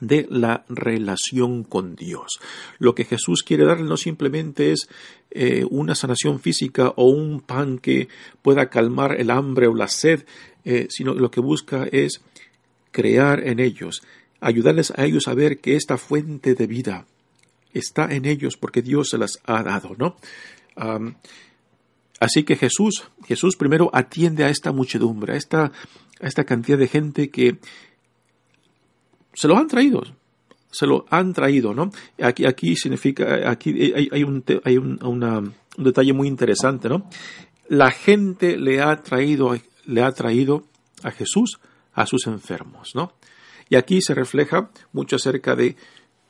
de 0.00 0.26
la 0.30 0.64
relación 0.68 1.64
con 1.64 1.96
Dios. 1.96 2.38
Lo 2.78 2.94
que 2.94 3.04
Jesús 3.04 3.42
quiere 3.42 3.64
darle 3.64 3.88
no 3.88 3.96
simplemente 3.96 4.72
es 4.72 4.88
eh, 5.30 5.64
una 5.70 5.94
sanación 5.94 6.40
física 6.40 6.92
o 6.96 7.08
un 7.10 7.40
pan 7.40 7.78
que 7.78 8.08
pueda 8.42 8.70
calmar 8.70 9.20
el 9.20 9.30
hambre 9.30 9.66
o 9.66 9.74
la 9.74 9.88
sed, 9.88 10.24
eh, 10.64 10.86
sino 10.90 11.14
lo 11.14 11.30
que 11.30 11.40
busca 11.40 11.86
es 11.90 12.20
crear 12.90 13.46
en 13.46 13.60
ellos, 13.60 14.02
ayudarles 14.40 14.92
a 14.96 15.04
ellos 15.04 15.28
a 15.28 15.34
ver 15.34 15.58
que 15.58 15.76
esta 15.76 15.98
fuente 15.98 16.54
de 16.54 16.66
vida 16.66 17.06
está 17.72 18.06
en 18.10 18.24
ellos 18.24 18.56
porque 18.56 18.82
Dios 18.82 19.08
se 19.10 19.18
las 19.18 19.38
ha 19.44 19.62
dado, 19.62 19.94
¿no? 19.98 20.16
así 22.20 22.44
que 22.44 22.54
Jesús, 22.54 23.10
Jesús 23.26 23.56
primero 23.56 23.90
atiende 23.92 24.44
a 24.44 24.48
esta 24.48 24.70
muchedumbre, 24.70 25.36
esta, 25.36 25.72
a 26.20 26.26
esta 26.26 26.44
cantidad 26.44 26.78
de 26.78 26.86
gente 26.86 27.30
que 27.30 27.58
se 29.38 29.46
lo 29.46 29.56
han 29.56 29.68
traído, 29.68 30.02
se 30.68 30.84
lo 30.84 31.06
han 31.10 31.32
traído, 31.32 31.72
¿no? 31.72 31.92
Aquí, 32.20 32.44
aquí 32.44 32.74
significa, 32.74 33.48
aquí 33.48 33.92
hay, 33.94 34.24
un, 34.24 34.44
hay 34.64 34.76
un, 34.76 35.54
detalle 35.76 36.12
muy 36.12 36.26
interesante, 36.26 36.88
¿no? 36.88 37.08
La 37.68 37.92
gente 37.92 38.56
le 38.56 38.80
ha 38.80 39.00
traído, 39.00 39.56
le 39.86 40.02
ha 40.02 40.10
traído 40.10 40.64
a 41.04 41.12
Jesús 41.12 41.60
a 41.92 42.04
sus 42.06 42.26
enfermos, 42.26 42.96
¿no? 42.96 43.12
Y 43.68 43.76
aquí 43.76 44.02
se 44.02 44.12
refleja 44.12 44.70
mucho 44.92 45.14
acerca 45.14 45.54
de 45.54 45.76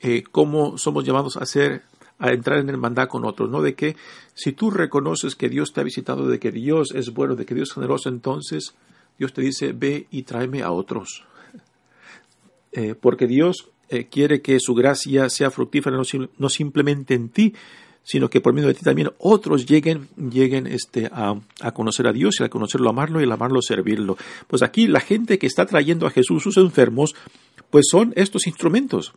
eh, 0.01 0.21
cómo 0.31 0.77
somos 0.77 1.03
llamados 1.03 1.35
a 1.35 1.39
hacer 1.39 1.81
a 2.19 2.31
entrar 2.31 2.59
en 2.59 2.69
hermandad 2.69 3.07
con 3.07 3.25
otros, 3.25 3.49
¿no? 3.49 3.63
De 3.63 3.73
que 3.73 3.95
si 4.35 4.51
tú 4.51 4.69
reconoces 4.69 5.35
que 5.35 5.49
Dios 5.49 5.73
te 5.73 5.81
ha 5.81 5.83
visitado, 5.83 6.27
de 6.27 6.37
que 6.37 6.51
Dios 6.51 6.91
es 6.93 7.11
bueno, 7.11 7.35
de 7.35 7.47
que 7.47 7.55
Dios 7.55 7.69
es 7.69 7.73
generoso, 7.73 8.09
entonces 8.09 8.75
Dios 9.17 9.33
te 9.33 9.41
dice, 9.41 9.73
ve 9.73 10.05
y 10.11 10.21
tráeme 10.21 10.61
a 10.61 10.69
otros. 10.69 11.25
Eh, 12.71 12.95
porque 12.99 13.27
Dios 13.27 13.69
eh, 13.89 14.07
quiere 14.09 14.41
que 14.41 14.59
su 14.59 14.75
gracia 14.75 15.29
sea 15.29 15.49
fructífera 15.49 15.97
no, 16.37 16.49
simplemente 16.49 17.15
en 17.15 17.29
ti, 17.29 17.53
sino 18.03 18.29
que 18.29 18.41
por 18.41 18.53
medio 18.53 18.67
de 18.67 18.75
ti 18.75 18.83
también 18.83 19.11
otros 19.17 19.65
lleguen, 19.65 20.07
lleguen 20.17 20.67
este, 20.67 21.07
a, 21.11 21.39
a, 21.61 21.71
conocer 21.73 22.07
a 22.07 22.13
Dios 22.13 22.39
y 22.39 22.43
a 22.43 22.49
conocerlo, 22.49 22.89
amarlo 22.89 23.19
y 23.19 23.23
al 23.23 23.31
amarlo, 23.31 23.61
servirlo. 23.61 24.17
Pues 24.47 24.61
aquí 24.61 24.87
la 24.87 24.99
gente 24.99 25.39
que 25.39 25.47
está 25.47 25.65
trayendo 25.65 26.05
a 26.05 26.11
Jesús 26.11 26.43
sus 26.43 26.57
enfermos, 26.57 27.15
pues 27.69 27.87
son 27.89 28.13
estos 28.15 28.47
instrumentos. 28.47 29.13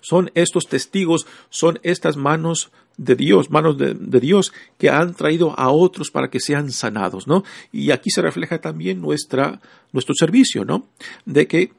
Son 0.00 0.30
estos 0.34 0.66
testigos, 0.66 1.26
son 1.50 1.78
estas 1.82 2.16
manos 2.16 2.70
de 2.96 3.14
Dios, 3.14 3.50
manos 3.50 3.78
de, 3.78 3.94
Dios 3.94 4.52
que 4.76 4.90
han 4.90 5.14
traído 5.14 5.58
a 5.58 5.70
otros 5.70 6.10
para 6.10 6.30
que 6.30 6.40
sean 6.40 6.72
sanados, 6.72 7.28
¿no? 7.28 7.44
Y 7.72 7.92
aquí 7.92 8.10
se 8.10 8.22
refleja 8.22 8.60
también 8.60 9.00
nuestra, 9.00 9.60
nuestro 9.92 10.14
servicio, 10.14 10.64
¿no? 10.64 10.88
De 11.24 11.46
que 11.46 11.72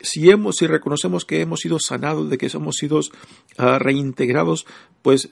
si 0.00 0.30
hemos, 0.30 0.56
si 0.56 0.66
reconocemos 0.66 1.24
que 1.24 1.40
hemos 1.40 1.60
sido 1.60 1.78
sanados, 1.78 2.28
de 2.30 2.38
que 2.38 2.48
hemos 2.52 2.76
sido 2.76 3.00
ah, 3.56 3.78
reintegrados, 3.78 4.66
pues 5.02 5.30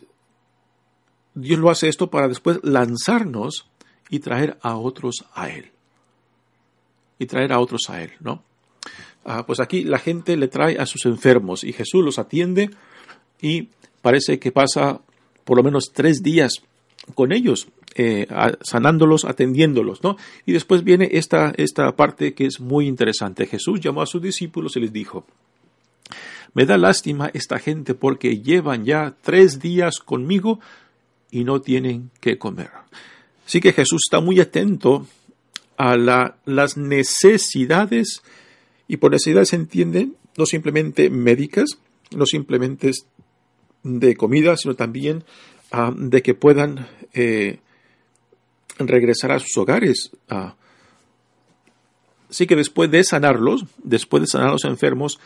Dios 1.35 1.59
lo 1.59 1.71
hace 1.71 1.89
esto 1.89 2.11
para 2.11 2.29
después 2.29 2.61
lanzarnos 2.63 3.67
y 4.09 4.21
traer 4.21 4.59
a 4.63 4.77
otros 4.77 5.25
a 5.35 5.51
Él. 5.51 5.71
Y 7.19 7.27
traer 7.27 7.53
a 7.53 7.61
otros 7.61 7.91
a 7.91 8.03
Él, 8.03 8.13
¿no? 8.21 8.43
Ah, 9.25 9.47
pues 9.47 9.61
aquí 9.61 9.85
la 9.85 9.99
gente 9.99 10.37
le 10.37 10.49
trae 10.49 10.79
a 10.79 10.87
sus 10.87 11.07
enfermos 11.07 11.65
y 11.65 11.73
Jesús 11.73 12.05
los 12.05 12.19
atiende 12.19 12.71
y 13.41 13.71
parece 14.03 14.39
que 14.39 14.53
pasa 14.53 15.01
por 15.45 15.57
lo 15.57 15.63
menos 15.63 15.93
tres 15.93 16.23
días 16.23 16.63
con 17.15 17.33
ellos, 17.33 17.69
eh, 17.95 18.27
sanándolos, 18.63 19.25
atendiéndolos, 19.25 20.03
¿no? 20.03 20.17
Y 20.47 20.53
después 20.53 20.83
viene 20.83 21.09
esta, 21.13 21.53
esta 21.57 21.95
parte 21.95 22.35
que 22.35 22.47
es 22.47 22.61
muy 22.61 22.87
interesante. 22.87 23.47
Jesús 23.47 23.81
llamó 23.81 24.03
a 24.03 24.07
sus 24.07 24.21
discípulos 24.21 24.77
y 24.77 24.81
les 24.81 24.93
dijo, 24.93 25.27
me 26.55 26.67
da 26.67 26.79
lástima 26.79 27.31
esta 27.35 27.59
gente 27.59 27.95
porque 27.95 28.41
llevan 28.41 28.85
ya 28.85 29.15
tres 29.23 29.61
días 29.61 29.99
conmigo 29.99 30.61
y 31.31 31.45
no 31.45 31.61
tienen 31.61 32.11
que 32.21 32.39
comer. 32.39 32.71
Así 33.47 33.61
que 33.61 33.73
Jesús 33.73 34.03
está 34.07 34.21
muy 34.21 34.41
atento 34.41 35.07
a 35.77 35.97
las 35.97 36.77
necesidades 36.77 38.23
y 38.87 38.97
por 38.97 39.11
necesidad 39.11 39.45
se 39.45 39.57
entienden 39.57 40.17
no 40.37 40.47
simplemente 40.47 41.11
médicas, 41.11 41.79
no 42.11 42.27
simplemente 42.27 42.93
de 43.83 44.17
comida, 44.17 44.57
sino 44.57 44.75
también 44.75 45.25
ah, 45.73 45.93
de 45.97 46.23
que 46.23 46.35
puedan 46.35 46.87
eh, 47.13 47.59
regresar 48.79 49.33
a 49.33 49.39
sus 49.39 49.57
hogares. 49.57 50.11
Así 52.29 52.47
que 52.47 52.57
después 52.57 52.91
de 52.91 53.05
sanarlos, 53.05 53.65
después 53.83 54.23
de 54.23 54.27
sanar 54.27 54.49
a 54.49 54.53
los 54.53 54.65
enfermos, 54.65 55.21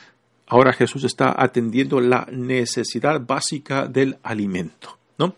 ahora 0.46 0.72
Jesús 0.72 1.04
está 1.04 1.34
atendiendo 1.36 2.00
la 2.00 2.26
necesidad 2.30 3.20
básica 3.20 3.86
del 3.86 4.18
alimento, 4.22 4.98
¿no? 5.18 5.36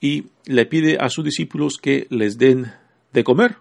Y 0.00 0.26
le 0.46 0.66
pide 0.66 0.98
a 0.98 1.08
sus 1.08 1.24
discípulos 1.24 1.78
que 1.80 2.06
les 2.10 2.38
den 2.38 2.72
de 3.12 3.24
comer. 3.24 3.56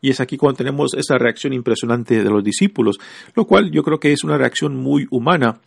Y 0.00 0.10
es 0.10 0.20
aquí 0.20 0.36
cuando 0.36 0.58
tenemos 0.58 0.92
esa 0.94 1.16
reacción 1.16 1.54
impresionante 1.54 2.22
de 2.22 2.28
los 2.28 2.44
discípulos, 2.44 2.98
lo 3.34 3.46
cual 3.46 3.70
yo 3.70 3.82
creo 3.82 3.98
que 3.98 4.12
es 4.12 4.22
una 4.22 4.36
reacción 4.36 4.76
muy 4.76 5.06
humana 5.10 5.60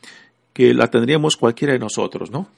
que 0.53 0.73
la 0.73 0.89
tendríamos 0.89 1.37
cualquiera 1.37 1.73
de 1.73 1.79
nosotros, 1.79 2.29
¿no? 2.31 2.49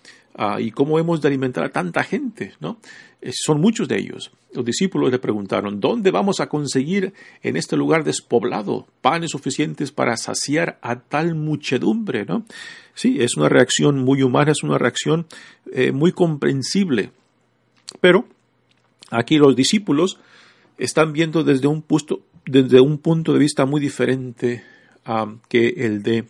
Ah, 0.42 0.62
y 0.62 0.72
cómo 0.72 0.98
hemos 1.00 1.20
de 1.20 1.28
alimentar 1.28 1.66
a 1.66 1.70
tanta 1.70 2.02
gente, 2.02 2.54
¿no? 2.62 2.78
Eh, 3.22 3.32
son 3.34 3.60
muchos 3.60 3.90
de 3.90 3.98
ellos. 4.00 4.32
Los 4.54 4.64
discípulos 4.64 5.12
le 5.12 5.20
preguntaron, 5.20 5.82
¿dónde 5.82 6.12
vamos 6.12 6.40
a 6.40 6.48
conseguir 6.48 7.14
en 7.44 7.58
este 7.58 7.76
lugar 7.76 8.06
despoblado 8.06 8.88
panes 9.02 9.32
suficientes 9.32 9.92
para 9.92 10.16
saciar 10.16 10.80
a 10.82 11.02
tal 11.02 11.36
muchedumbre, 11.36 12.24
¿no? 12.24 12.46
Sí, 12.94 13.18
es 13.20 13.36
una 13.36 13.50
reacción 13.50 14.00
muy 14.00 14.24
humana, 14.24 14.54
es 14.54 14.64
una 14.64 14.78
reacción 14.78 15.28
eh, 15.74 15.92
muy 15.92 16.14
comprensible. 16.14 17.12
Pero 18.00 18.26
aquí 19.12 19.40
los 19.40 19.58
discípulos 19.58 20.22
están 20.78 21.12
viendo 21.12 21.44
desde 21.44 21.68
un, 21.68 21.82
punto, 21.82 22.22
desde 22.46 22.80
un 22.80 23.00
punto 23.00 23.34
de 23.34 23.40
vista 23.40 23.66
muy 23.66 23.82
diferente 23.82 24.64
um, 25.06 25.40
que 25.50 25.68
el 25.76 26.02
de, 26.02 26.24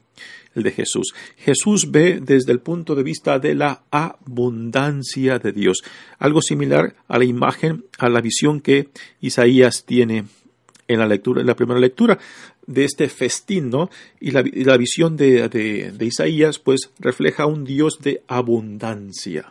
el 0.56 0.64
de 0.64 0.72
Jesús. 0.72 1.14
Jesús 1.38 1.92
ve 1.92 2.20
desde 2.22 2.52
el 2.52 2.60
punto 2.60 2.96
de 2.96 3.04
vista 3.04 3.40
de 3.40 3.56
la 3.56 3.84
abundancia 3.92 5.40
de 5.40 5.52
Dios, 5.52 5.82
algo 6.18 6.42
similar 6.42 6.96
a 7.08 7.18
la 7.18 7.26
imagen, 7.26 7.86
a 7.98 8.10
la 8.10 8.22
visión 8.22 8.62
que 8.62 8.90
Isaías 9.22 9.86
tiene 9.86 10.26
en 10.88 11.00
la 11.00 11.08
lectura, 11.08 11.42
en 11.42 11.48
la 11.48 11.56
primera 11.56 11.80
lectura 11.80 12.18
de 12.66 12.84
este 12.84 13.10
festín, 13.10 13.70
¿no? 13.70 13.90
Y 14.20 14.32
la, 14.32 14.44
la 14.44 14.78
visión 14.78 15.18
de, 15.18 15.50
de, 15.50 16.06
Isaías, 16.06 16.60
pues, 16.60 16.92
refleja 17.00 17.46
un 17.46 17.64
Dios 17.64 18.00
de 18.00 18.24
abundancia, 18.28 19.48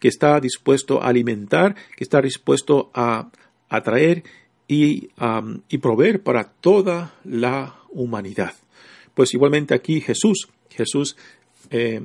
que 0.00 0.08
está 0.08 0.40
dispuesto 0.40 1.02
a 1.02 1.08
alimentar, 1.08 1.76
que 1.96 2.04
está 2.04 2.20
dispuesto 2.20 2.90
a 2.94 3.30
atraer 3.68 4.24
y, 4.66 5.10
y 5.68 5.78
proveer 5.78 6.22
para 6.22 6.44
toda 6.44 7.14
la 7.24 7.76
humanidad. 7.90 8.54
Pues 9.20 9.34
igualmente 9.34 9.74
aquí 9.74 10.00
Jesús, 10.00 10.48
Jesús, 10.70 11.14
eh, 11.68 12.00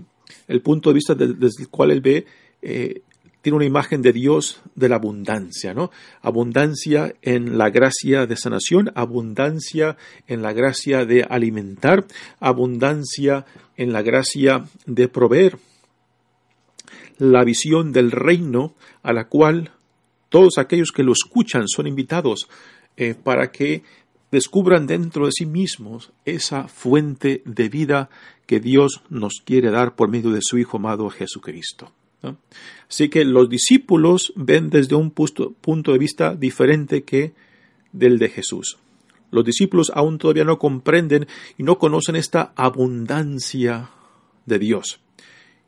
el 0.49 0.61
punto 0.61 0.89
de 0.89 0.95
vista 0.95 1.15
desde 1.15 1.63
el 1.63 1.69
cual 1.69 1.91
él 1.91 2.01
ve, 2.01 2.25
eh, 2.61 3.03
tiene 3.41 3.55
una 3.55 3.65
imagen 3.65 4.01
de 4.01 4.11
Dios 4.11 4.59
de 4.75 4.89
la 4.89 4.97
abundancia, 4.97 5.73
¿no? 5.73 5.91
Abundancia 6.21 7.15
en 7.21 7.57
la 7.57 7.69
gracia 7.69 8.25
de 8.25 8.35
sanación, 8.35 8.91
abundancia 8.95 9.95
en 10.27 10.41
la 10.41 10.51
gracia 10.51 11.05
de 11.05 11.23
alimentar, 11.23 12.05
abundancia 12.41 13.45
en 13.77 13.93
la 13.93 14.01
gracia 14.01 14.65
de 14.85 15.07
proveer. 15.07 15.57
La 17.17 17.45
visión 17.45 17.93
del 17.93 18.11
reino 18.11 18.75
a 19.03 19.13
la 19.13 19.29
cual 19.29 19.71
todos 20.27 20.57
aquellos 20.57 20.91
que 20.91 21.03
lo 21.03 21.13
escuchan 21.13 21.69
son 21.69 21.87
invitados 21.87 22.49
eh, 22.97 23.15
para 23.15 23.53
que 23.53 23.83
descubran 24.35 24.85
dentro 24.85 25.25
de 25.25 25.31
sí 25.31 25.45
mismos 25.45 26.11
esa 26.25 26.67
fuente 26.67 27.41
de 27.45 27.69
vida 27.69 28.09
que 28.45 28.59
Dios 28.59 29.01
nos 29.09 29.41
quiere 29.43 29.71
dar 29.71 29.95
por 29.95 30.09
medio 30.09 30.31
de 30.31 30.41
su 30.41 30.57
Hijo 30.57 30.77
amado 30.77 31.09
Jesucristo. 31.09 31.91
Así 32.89 33.09
que 33.09 33.23
los 33.23 33.49
discípulos 33.49 34.33
ven 34.35 34.69
desde 34.69 34.95
un 34.95 35.11
punto 35.11 35.91
de 35.91 35.97
vista 35.97 36.35
diferente 36.35 37.03
que 37.03 37.33
del 37.91 38.17
de 38.19 38.29
Jesús. 38.29 38.77
Los 39.31 39.45
discípulos 39.45 39.91
aún 39.93 40.17
todavía 40.17 40.43
no 40.43 40.59
comprenden 40.59 41.27
y 41.57 41.63
no 41.63 41.77
conocen 41.77 42.15
esta 42.15 42.51
abundancia 42.55 43.89
de 44.45 44.59
Dios. 44.59 44.99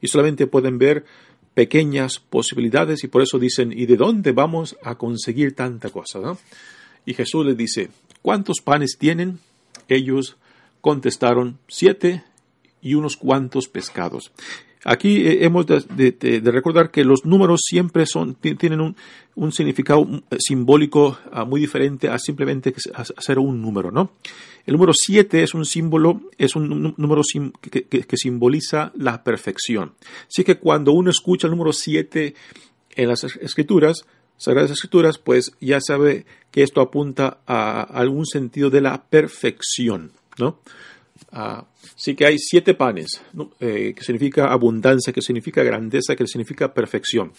Y 0.01 0.07
solamente 0.07 0.47
pueden 0.47 0.77
ver 0.77 1.05
pequeñas 1.53 2.19
posibilidades 2.19 3.03
y 3.03 3.07
por 3.07 3.21
eso 3.21 3.39
dicen, 3.39 3.71
¿y 3.71 3.85
de 3.85 3.97
dónde 3.97 4.31
vamos 4.31 4.77
a 4.83 4.95
conseguir 4.95 5.55
tanta 5.55 5.89
cosa? 5.89 6.19
Y 7.05 7.13
Jesús 7.13 7.45
les 7.45 7.57
dice, 7.57 7.89
¿cuántos 8.27 8.59
panes 8.59 8.97
tienen? 8.99 9.39
Ellos 9.87 10.35
contestaron, 10.81 11.59
siete 11.69 12.25
y 12.81 12.95
unos 12.95 13.15
cuantos 13.15 13.69
pescados. 13.69 14.33
Aquí 14.83 15.25
eh, 15.25 15.45
hemos 15.45 15.65
de, 15.65 16.41
recordar 16.43 16.91
que 16.91 17.05
los 17.05 17.23
números 17.23 17.61
siempre 17.63 18.05
son, 18.05 18.35
tienen 18.35 18.81
un, 18.81 19.51
significado 19.53 20.05
eh, 20.29 20.35
simbólico 20.39 21.17
ah, 21.31 21.45
muy 21.45 21.61
diferente 21.61 22.09
a 22.09 22.19
simplemente 22.19 22.75
hacer 23.15 23.39
un 23.39 23.61
número, 23.61 23.91
¿no? 23.91 24.11
El 24.65 24.73
número 24.73 24.91
7 24.93 25.43
es 25.43 25.53
un 25.53 25.63
símbolo, 25.63 26.19
es 26.37 26.57
un 26.57 26.95
número 26.97 27.21
que, 27.61 28.17
simboliza 28.17 28.91
la 28.97 29.23
perfección. 29.23 29.93
Así 30.27 30.43
que 30.43 30.57
cuando 30.57 30.91
uno 30.91 31.11
escucha 31.11 31.47
el 31.47 31.51
número 31.51 31.71
7 31.71 32.35
en 32.97 33.07
las 33.07 33.23
escrituras, 33.23 34.05
Sagradas 34.37 34.71
Escrituras, 34.71 35.17
pues 35.17 35.51
ya 35.59 35.79
sabe 35.81 36.25
que 36.51 36.63
esto 36.63 36.81
apunta 36.81 37.39
a 37.47 37.81
algún 37.81 38.25
sentido 38.25 38.69
de 38.69 38.81
la 38.81 39.03
perfección, 39.03 40.11
¿no? 40.37 40.59
Así 41.31 42.15
que 42.15 42.25
hay 42.25 42.37
siete 42.37 42.73
panes, 42.73 43.21
eh, 43.59 43.93
que 43.95 44.03
significa 44.03 44.51
abundancia, 44.51 45.11
que 45.11 45.21
significa 45.21 45.63
grandeza, 45.63 46.15
que 46.15 46.27
significa 46.27 46.73
perfección. 46.73 47.33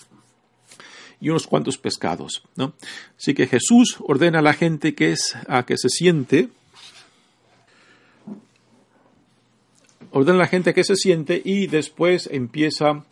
Y 1.21 1.31
unos 1.31 1.47
cuantos 1.47 1.79
pescados, 1.79 2.43
¿no? 2.57 2.75
Así 3.17 3.35
que 3.35 3.47
Jesús 3.47 3.97
ordena 4.01 4.41
a 4.41 4.43
la 4.43 4.55
gente 4.55 4.95
que 4.95 5.13
es 5.13 5.37
a 5.49 5.65
que 5.65 5.77
se 5.77 5.89
siente, 5.89 6.49
ordena 10.11 10.37
a 10.37 10.43
la 10.43 10.47
gente 10.49 10.75
que 10.75 10.85
se 10.85 10.97
siente 10.97 11.41
y 11.45 11.67
después 11.67 12.29
empieza 12.31 13.05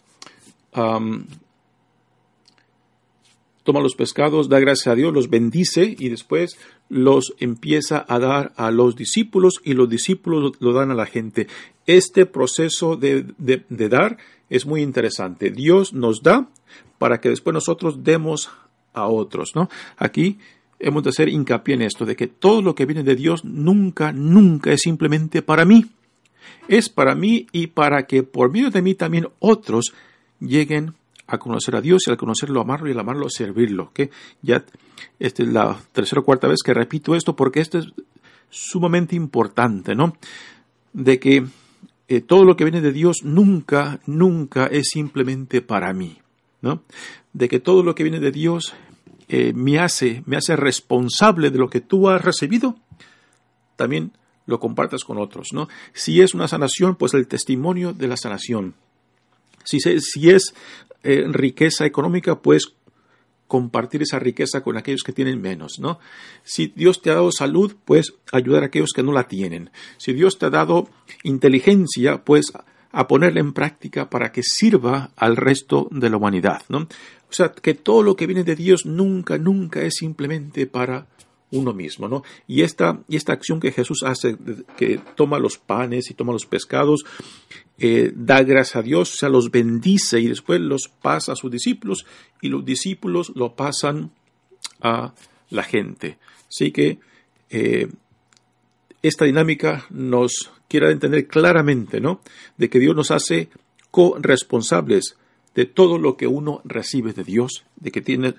toma 3.66 3.80
los 3.80 3.94
pescados, 3.94 4.48
da 4.48 4.58
gracias 4.58 4.86
a 4.86 4.94
Dios, 4.94 5.12
los 5.12 5.28
bendice 5.28 5.94
y 5.98 6.08
después 6.08 6.56
los 6.88 7.34
empieza 7.38 8.06
a 8.08 8.18
dar 8.18 8.52
a 8.56 8.70
los 8.70 8.96
discípulos 8.96 9.60
y 9.62 9.74
los 9.74 9.90
discípulos 9.90 10.54
lo, 10.60 10.72
dan 10.72 10.90
a 10.90 10.94
la 10.94 11.04
gente. 11.04 11.48
Este 11.84 12.24
proceso 12.24 12.96
de, 12.96 13.26
de 13.36 13.88
dar 13.88 14.16
es 14.48 14.64
muy 14.64 14.80
interesante. 14.80 15.50
Dios 15.50 15.92
nos 15.92 16.22
da 16.22 16.48
para 16.98 17.20
que 17.20 17.28
después 17.28 17.52
nosotros 17.52 18.02
demos 18.02 18.50
a 18.94 19.06
otros, 19.08 19.54
¿no? 19.54 19.68
Aquí 19.98 20.38
hemos 20.78 21.02
de 21.02 21.10
hacer 21.10 21.28
hincapié 21.28 21.74
en 21.74 21.82
esto, 21.82 22.06
de 22.06 22.16
que 22.16 22.26
todo 22.26 22.62
lo 22.62 22.74
que 22.74 22.86
viene 22.86 23.02
de 23.02 23.16
Dios 23.16 23.44
nunca, 23.44 24.12
nunca 24.12 24.72
es 24.72 24.82
simplemente 24.82 25.42
para 25.42 25.64
mí. 25.64 25.86
Es 26.68 26.88
para 26.88 27.14
mí 27.14 27.46
y 27.52 27.68
para 27.68 28.06
que 28.06 28.22
por 28.22 28.50
medio 28.50 28.70
de 28.70 28.82
mí 28.82 28.94
también 28.94 29.28
otros 29.38 29.92
lleguen 30.40 30.94
a 31.26 31.38
conocer 31.38 31.76
a 31.76 31.80
Dios 31.80 32.02
y 32.06 32.10
al 32.10 32.16
conocerlo, 32.16 32.60
amarlo 32.60 32.88
y 32.88 32.92
al 32.92 33.00
amarlo, 33.00 33.28
servirlo. 33.28 33.90
Que 33.92 34.10
ya 34.42 34.64
esta 35.18 35.42
es 35.42 35.48
la 35.48 35.76
tercera 35.92 36.20
o 36.20 36.24
cuarta 36.24 36.48
vez 36.48 36.58
que 36.64 36.74
repito 36.74 37.14
esto 37.14 37.34
porque 37.36 37.60
esto 37.60 37.78
es 37.78 37.92
sumamente 38.50 39.16
importante, 39.16 39.94
¿no? 39.94 40.16
De 40.92 41.18
que 41.18 41.44
eh, 42.08 42.20
todo 42.20 42.44
lo 42.44 42.56
que 42.56 42.64
viene 42.64 42.80
de 42.80 42.92
Dios 42.92 43.18
nunca, 43.24 44.00
nunca 44.06 44.66
es 44.66 44.88
simplemente 44.92 45.60
para 45.60 45.92
mí, 45.92 46.18
¿no? 46.62 46.82
De 47.32 47.48
que 47.48 47.58
todo 47.58 47.82
lo 47.82 47.94
que 47.94 48.04
viene 48.04 48.20
de 48.20 48.30
Dios 48.30 48.74
eh, 49.28 49.52
me, 49.54 49.80
hace, 49.80 50.22
me 50.26 50.36
hace 50.36 50.54
responsable 50.54 51.50
de 51.50 51.58
lo 51.58 51.68
que 51.68 51.80
tú 51.80 52.08
has 52.08 52.24
recibido, 52.24 52.76
también 53.74 54.12
lo 54.46 54.60
compartas 54.60 55.02
con 55.02 55.18
otros, 55.18 55.48
¿no? 55.52 55.68
Si 55.92 56.20
es 56.20 56.32
una 56.34 56.46
sanación, 56.46 56.94
pues 56.94 57.14
el 57.14 57.26
testimonio 57.26 57.92
de 57.92 58.06
la 58.06 58.16
sanación. 58.16 58.74
Si, 59.64 59.80
si 59.80 60.30
es 60.30 60.54
eh, 61.02 61.24
riqueza 61.28 61.86
económica, 61.86 62.40
pues 62.40 62.74
compartir 63.46 64.02
esa 64.02 64.18
riqueza 64.18 64.62
con 64.62 64.76
aquellos 64.76 65.02
que 65.02 65.12
tienen 65.12 65.40
menos, 65.40 65.78
¿no? 65.78 65.98
Si 66.42 66.72
Dios 66.74 67.00
te 67.00 67.10
ha 67.10 67.14
dado 67.14 67.30
salud, 67.30 67.76
pues 67.84 68.14
ayudar 68.32 68.62
a 68.62 68.66
aquellos 68.66 68.92
que 68.94 69.02
no 69.02 69.12
la 69.12 69.28
tienen. 69.28 69.70
Si 69.98 70.12
Dios 70.12 70.38
te 70.38 70.46
ha 70.46 70.50
dado 70.50 70.88
inteligencia, 71.22 72.24
pues 72.24 72.52
a 72.92 73.06
ponerla 73.06 73.40
en 73.40 73.52
práctica 73.52 74.08
para 74.08 74.32
que 74.32 74.42
sirva 74.42 75.10
al 75.16 75.36
resto 75.36 75.88
de 75.90 76.10
la 76.10 76.16
humanidad, 76.16 76.62
¿no? 76.68 76.88
O 77.28 77.32
sea, 77.32 77.52
que 77.52 77.74
todo 77.74 78.02
lo 78.02 78.16
que 78.16 78.26
viene 78.26 78.44
de 78.44 78.56
Dios 78.56 78.86
nunca, 78.86 79.36
nunca 79.36 79.82
es 79.82 79.96
simplemente 79.96 80.66
para 80.66 81.06
uno 81.50 81.72
mismo, 81.72 82.08
¿no? 82.08 82.22
Y 82.46 82.62
esta, 82.62 83.00
y 83.08 83.16
esta 83.16 83.32
acción 83.32 83.60
que 83.60 83.72
Jesús 83.72 84.02
hace, 84.04 84.36
que 84.76 85.00
toma 85.14 85.38
los 85.38 85.58
panes 85.58 86.10
y 86.10 86.14
toma 86.14 86.32
los 86.32 86.46
pescados, 86.46 87.04
eh, 87.78 88.12
da 88.14 88.42
gracias 88.42 88.76
a 88.76 88.82
Dios, 88.82 89.14
o 89.14 89.16
sea, 89.16 89.28
los 89.28 89.50
bendice 89.50 90.20
y 90.20 90.28
después 90.28 90.60
los 90.60 90.88
pasa 90.88 91.32
a 91.32 91.36
sus 91.36 91.50
discípulos 91.50 92.06
y 92.40 92.48
los 92.48 92.64
discípulos 92.64 93.32
lo 93.34 93.54
pasan 93.54 94.10
a 94.80 95.14
la 95.50 95.62
gente. 95.62 96.18
Así 96.48 96.72
que 96.72 96.98
eh, 97.50 97.88
esta 99.02 99.24
dinámica 99.24 99.86
nos 99.90 100.50
quiere 100.68 100.90
entender 100.90 101.26
claramente, 101.26 102.00
¿no? 102.00 102.20
De 102.56 102.68
que 102.68 102.80
Dios 102.80 102.96
nos 102.96 103.10
hace 103.10 103.50
corresponsables 103.90 105.16
de 105.54 105.64
todo 105.64 105.98
lo 105.98 106.16
que 106.16 106.26
uno 106.26 106.60
recibe 106.64 107.12
de 107.12 107.24
Dios, 107.24 107.64
de 107.76 107.90
que 107.90 108.02
tiene, 108.02 108.34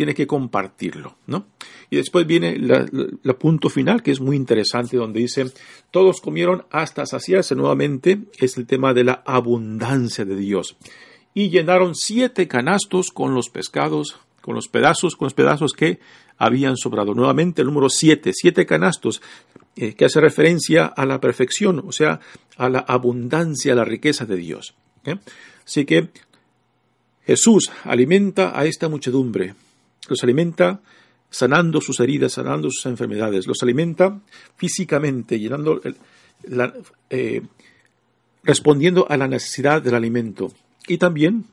tiene 0.00 0.14
que 0.14 0.26
compartirlo, 0.26 1.18
¿no? 1.26 1.48
Y 1.90 1.96
después 1.96 2.26
viene 2.26 2.54
el 2.54 3.34
punto 3.38 3.68
final, 3.68 4.02
que 4.02 4.12
es 4.12 4.18
muy 4.18 4.34
interesante, 4.34 4.96
donde 4.96 5.20
dice, 5.20 5.52
todos 5.90 6.22
comieron 6.22 6.64
hasta 6.70 7.04
saciarse 7.04 7.54
nuevamente, 7.54 8.22
es 8.38 8.56
el 8.56 8.66
tema 8.66 8.94
de 8.94 9.04
la 9.04 9.22
abundancia 9.26 10.24
de 10.24 10.36
Dios. 10.36 10.78
Y 11.34 11.50
llenaron 11.50 11.94
siete 11.94 12.48
canastos 12.48 13.10
con 13.10 13.34
los 13.34 13.50
pescados, 13.50 14.16
con 14.40 14.54
los 14.54 14.68
pedazos, 14.68 15.16
con 15.16 15.26
los 15.26 15.34
pedazos 15.34 15.74
que 15.74 16.00
habían 16.38 16.78
sobrado. 16.78 17.12
Nuevamente 17.12 17.60
el 17.60 17.68
número 17.68 17.90
siete, 17.90 18.32
siete 18.32 18.64
canastos, 18.64 19.20
eh, 19.76 19.92
que 19.92 20.06
hace 20.06 20.18
referencia 20.18 20.86
a 20.86 21.04
la 21.04 21.20
perfección, 21.20 21.84
o 21.86 21.92
sea, 21.92 22.20
a 22.56 22.70
la 22.70 22.78
abundancia, 22.78 23.74
a 23.74 23.76
la 23.76 23.84
riqueza 23.84 24.24
de 24.24 24.36
Dios. 24.36 24.72
¿eh? 25.04 25.16
Así 25.66 25.84
que 25.84 26.08
Jesús 27.26 27.70
alimenta 27.84 28.58
a 28.58 28.64
esta 28.64 28.88
muchedumbre, 28.88 29.56
los 30.10 30.22
alimenta 30.22 30.80
sanando 31.30 31.80
sus 31.80 32.00
heridas, 32.00 32.32
sanando 32.32 32.68
sus 32.70 32.86
enfermedades, 32.86 33.46
los 33.46 33.62
alimenta 33.62 34.20
físicamente, 34.56 35.38
llenando, 35.38 35.80
eh, 37.08 37.42
respondiendo 38.42 39.06
a 39.08 39.16
la 39.16 39.28
necesidad 39.28 39.80
del 39.80 39.94
alimento 39.94 40.52
y 40.88 40.98
también 40.98 41.44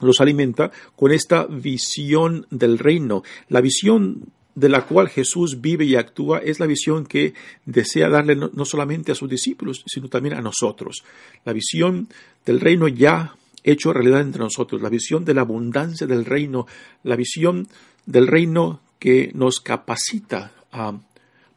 los 0.00 0.20
alimenta 0.20 0.70
con 0.96 1.12
esta 1.12 1.46
visión 1.46 2.46
del 2.50 2.78
reino. 2.78 3.22
La 3.48 3.60
visión 3.60 4.32
de 4.54 4.68
la 4.68 4.86
cual 4.86 5.08
Jesús 5.08 5.60
vive 5.60 5.84
y 5.84 5.96
actúa 5.96 6.38
es 6.38 6.60
la 6.60 6.66
visión 6.66 7.06
que 7.06 7.34
desea 7.64 8.08
darle 8.08 8.36
no, 8.36 8.64
solamente 8.64 9.12
a 9.12 9.14
sus 9.14 9.28
discípulos, 9.28 9.82
sino 9.86 10.08
también 10.08 10.34
a 10.34 10.42
nosotros. 10.42 11.04
La 11.44 11.52
visión 11.52 12.08
del 12.44 12.60
reino 12.60 12.88
ya 12.88 13.34
hecho 13.64 13.92
realidad 13.92 14.20
entre 14.20 14.42
nosotros, 14.42 14.82
la 14.82 14.88
visión 14.88 15.24
de 15.24 15.34
la 15.34 15.42
abundancia 15.42 16.06
del 16.06 16.24
reino, 16.24 16.66
la 17.02 17.16
visión 17.16 17.68
del 18.06 18.26
reino 18.26 18.80
que 18.98 19.30
nos 19.34 19.60
capacita 19.60 20.52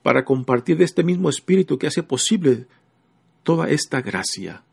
para 0.03 0.25
compartir 0.25 0.77
de 0.77 0.85
este 0.85 1.03
mismo 1.03 1.29
espíritu 1.29 1.77
que 1.77 1.87
hace 1.87 2.03
posible 2.03 2.67
toda 3.43 3.69
esta 3.69 4.01
gracia. 4.01 4.63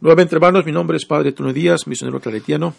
Nuevamente, 0.00 0.36
hermanos, 0.36 0.64
mi 0.64 0.72
nombre 0.72 0.96
es 0.96 1.06
Padre 1.06 1.32
Tono 1.32 1.52
Díaz, 1.52 1.86
misionero 1.86 2.20
claretiano, 2.20 2.74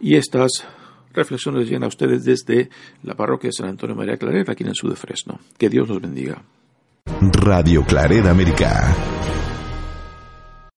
y 0.00 0.14
estas 0.14 0.64
reflexiones 1.12 1.66
llegan 1.66 1.84
a 1.84 1.88
ustedes 1.88 2.24
desde 2.24 2.70
la 3.02 3.14
parroquia 3.14 3.48
de 3.48 3.52
San 3.52 3.68
Antonio 3.68 3.96
María 3.96 4.16
Clareta, 4.16 4.52
aquí 4.52 4.62
en 4.62 4.70
el 4.70 4.76
sur 4.76 4.90
de 4.90 4.96
Fresno. 4.96 5.40
Que 5.56 5.68
Dios 5.68 5.88
los 5.88 6.00
bendiga. 6.00 6.42
Radio 7.42 7.84
Clareda 7.84 8.30
América. 8.30 8.94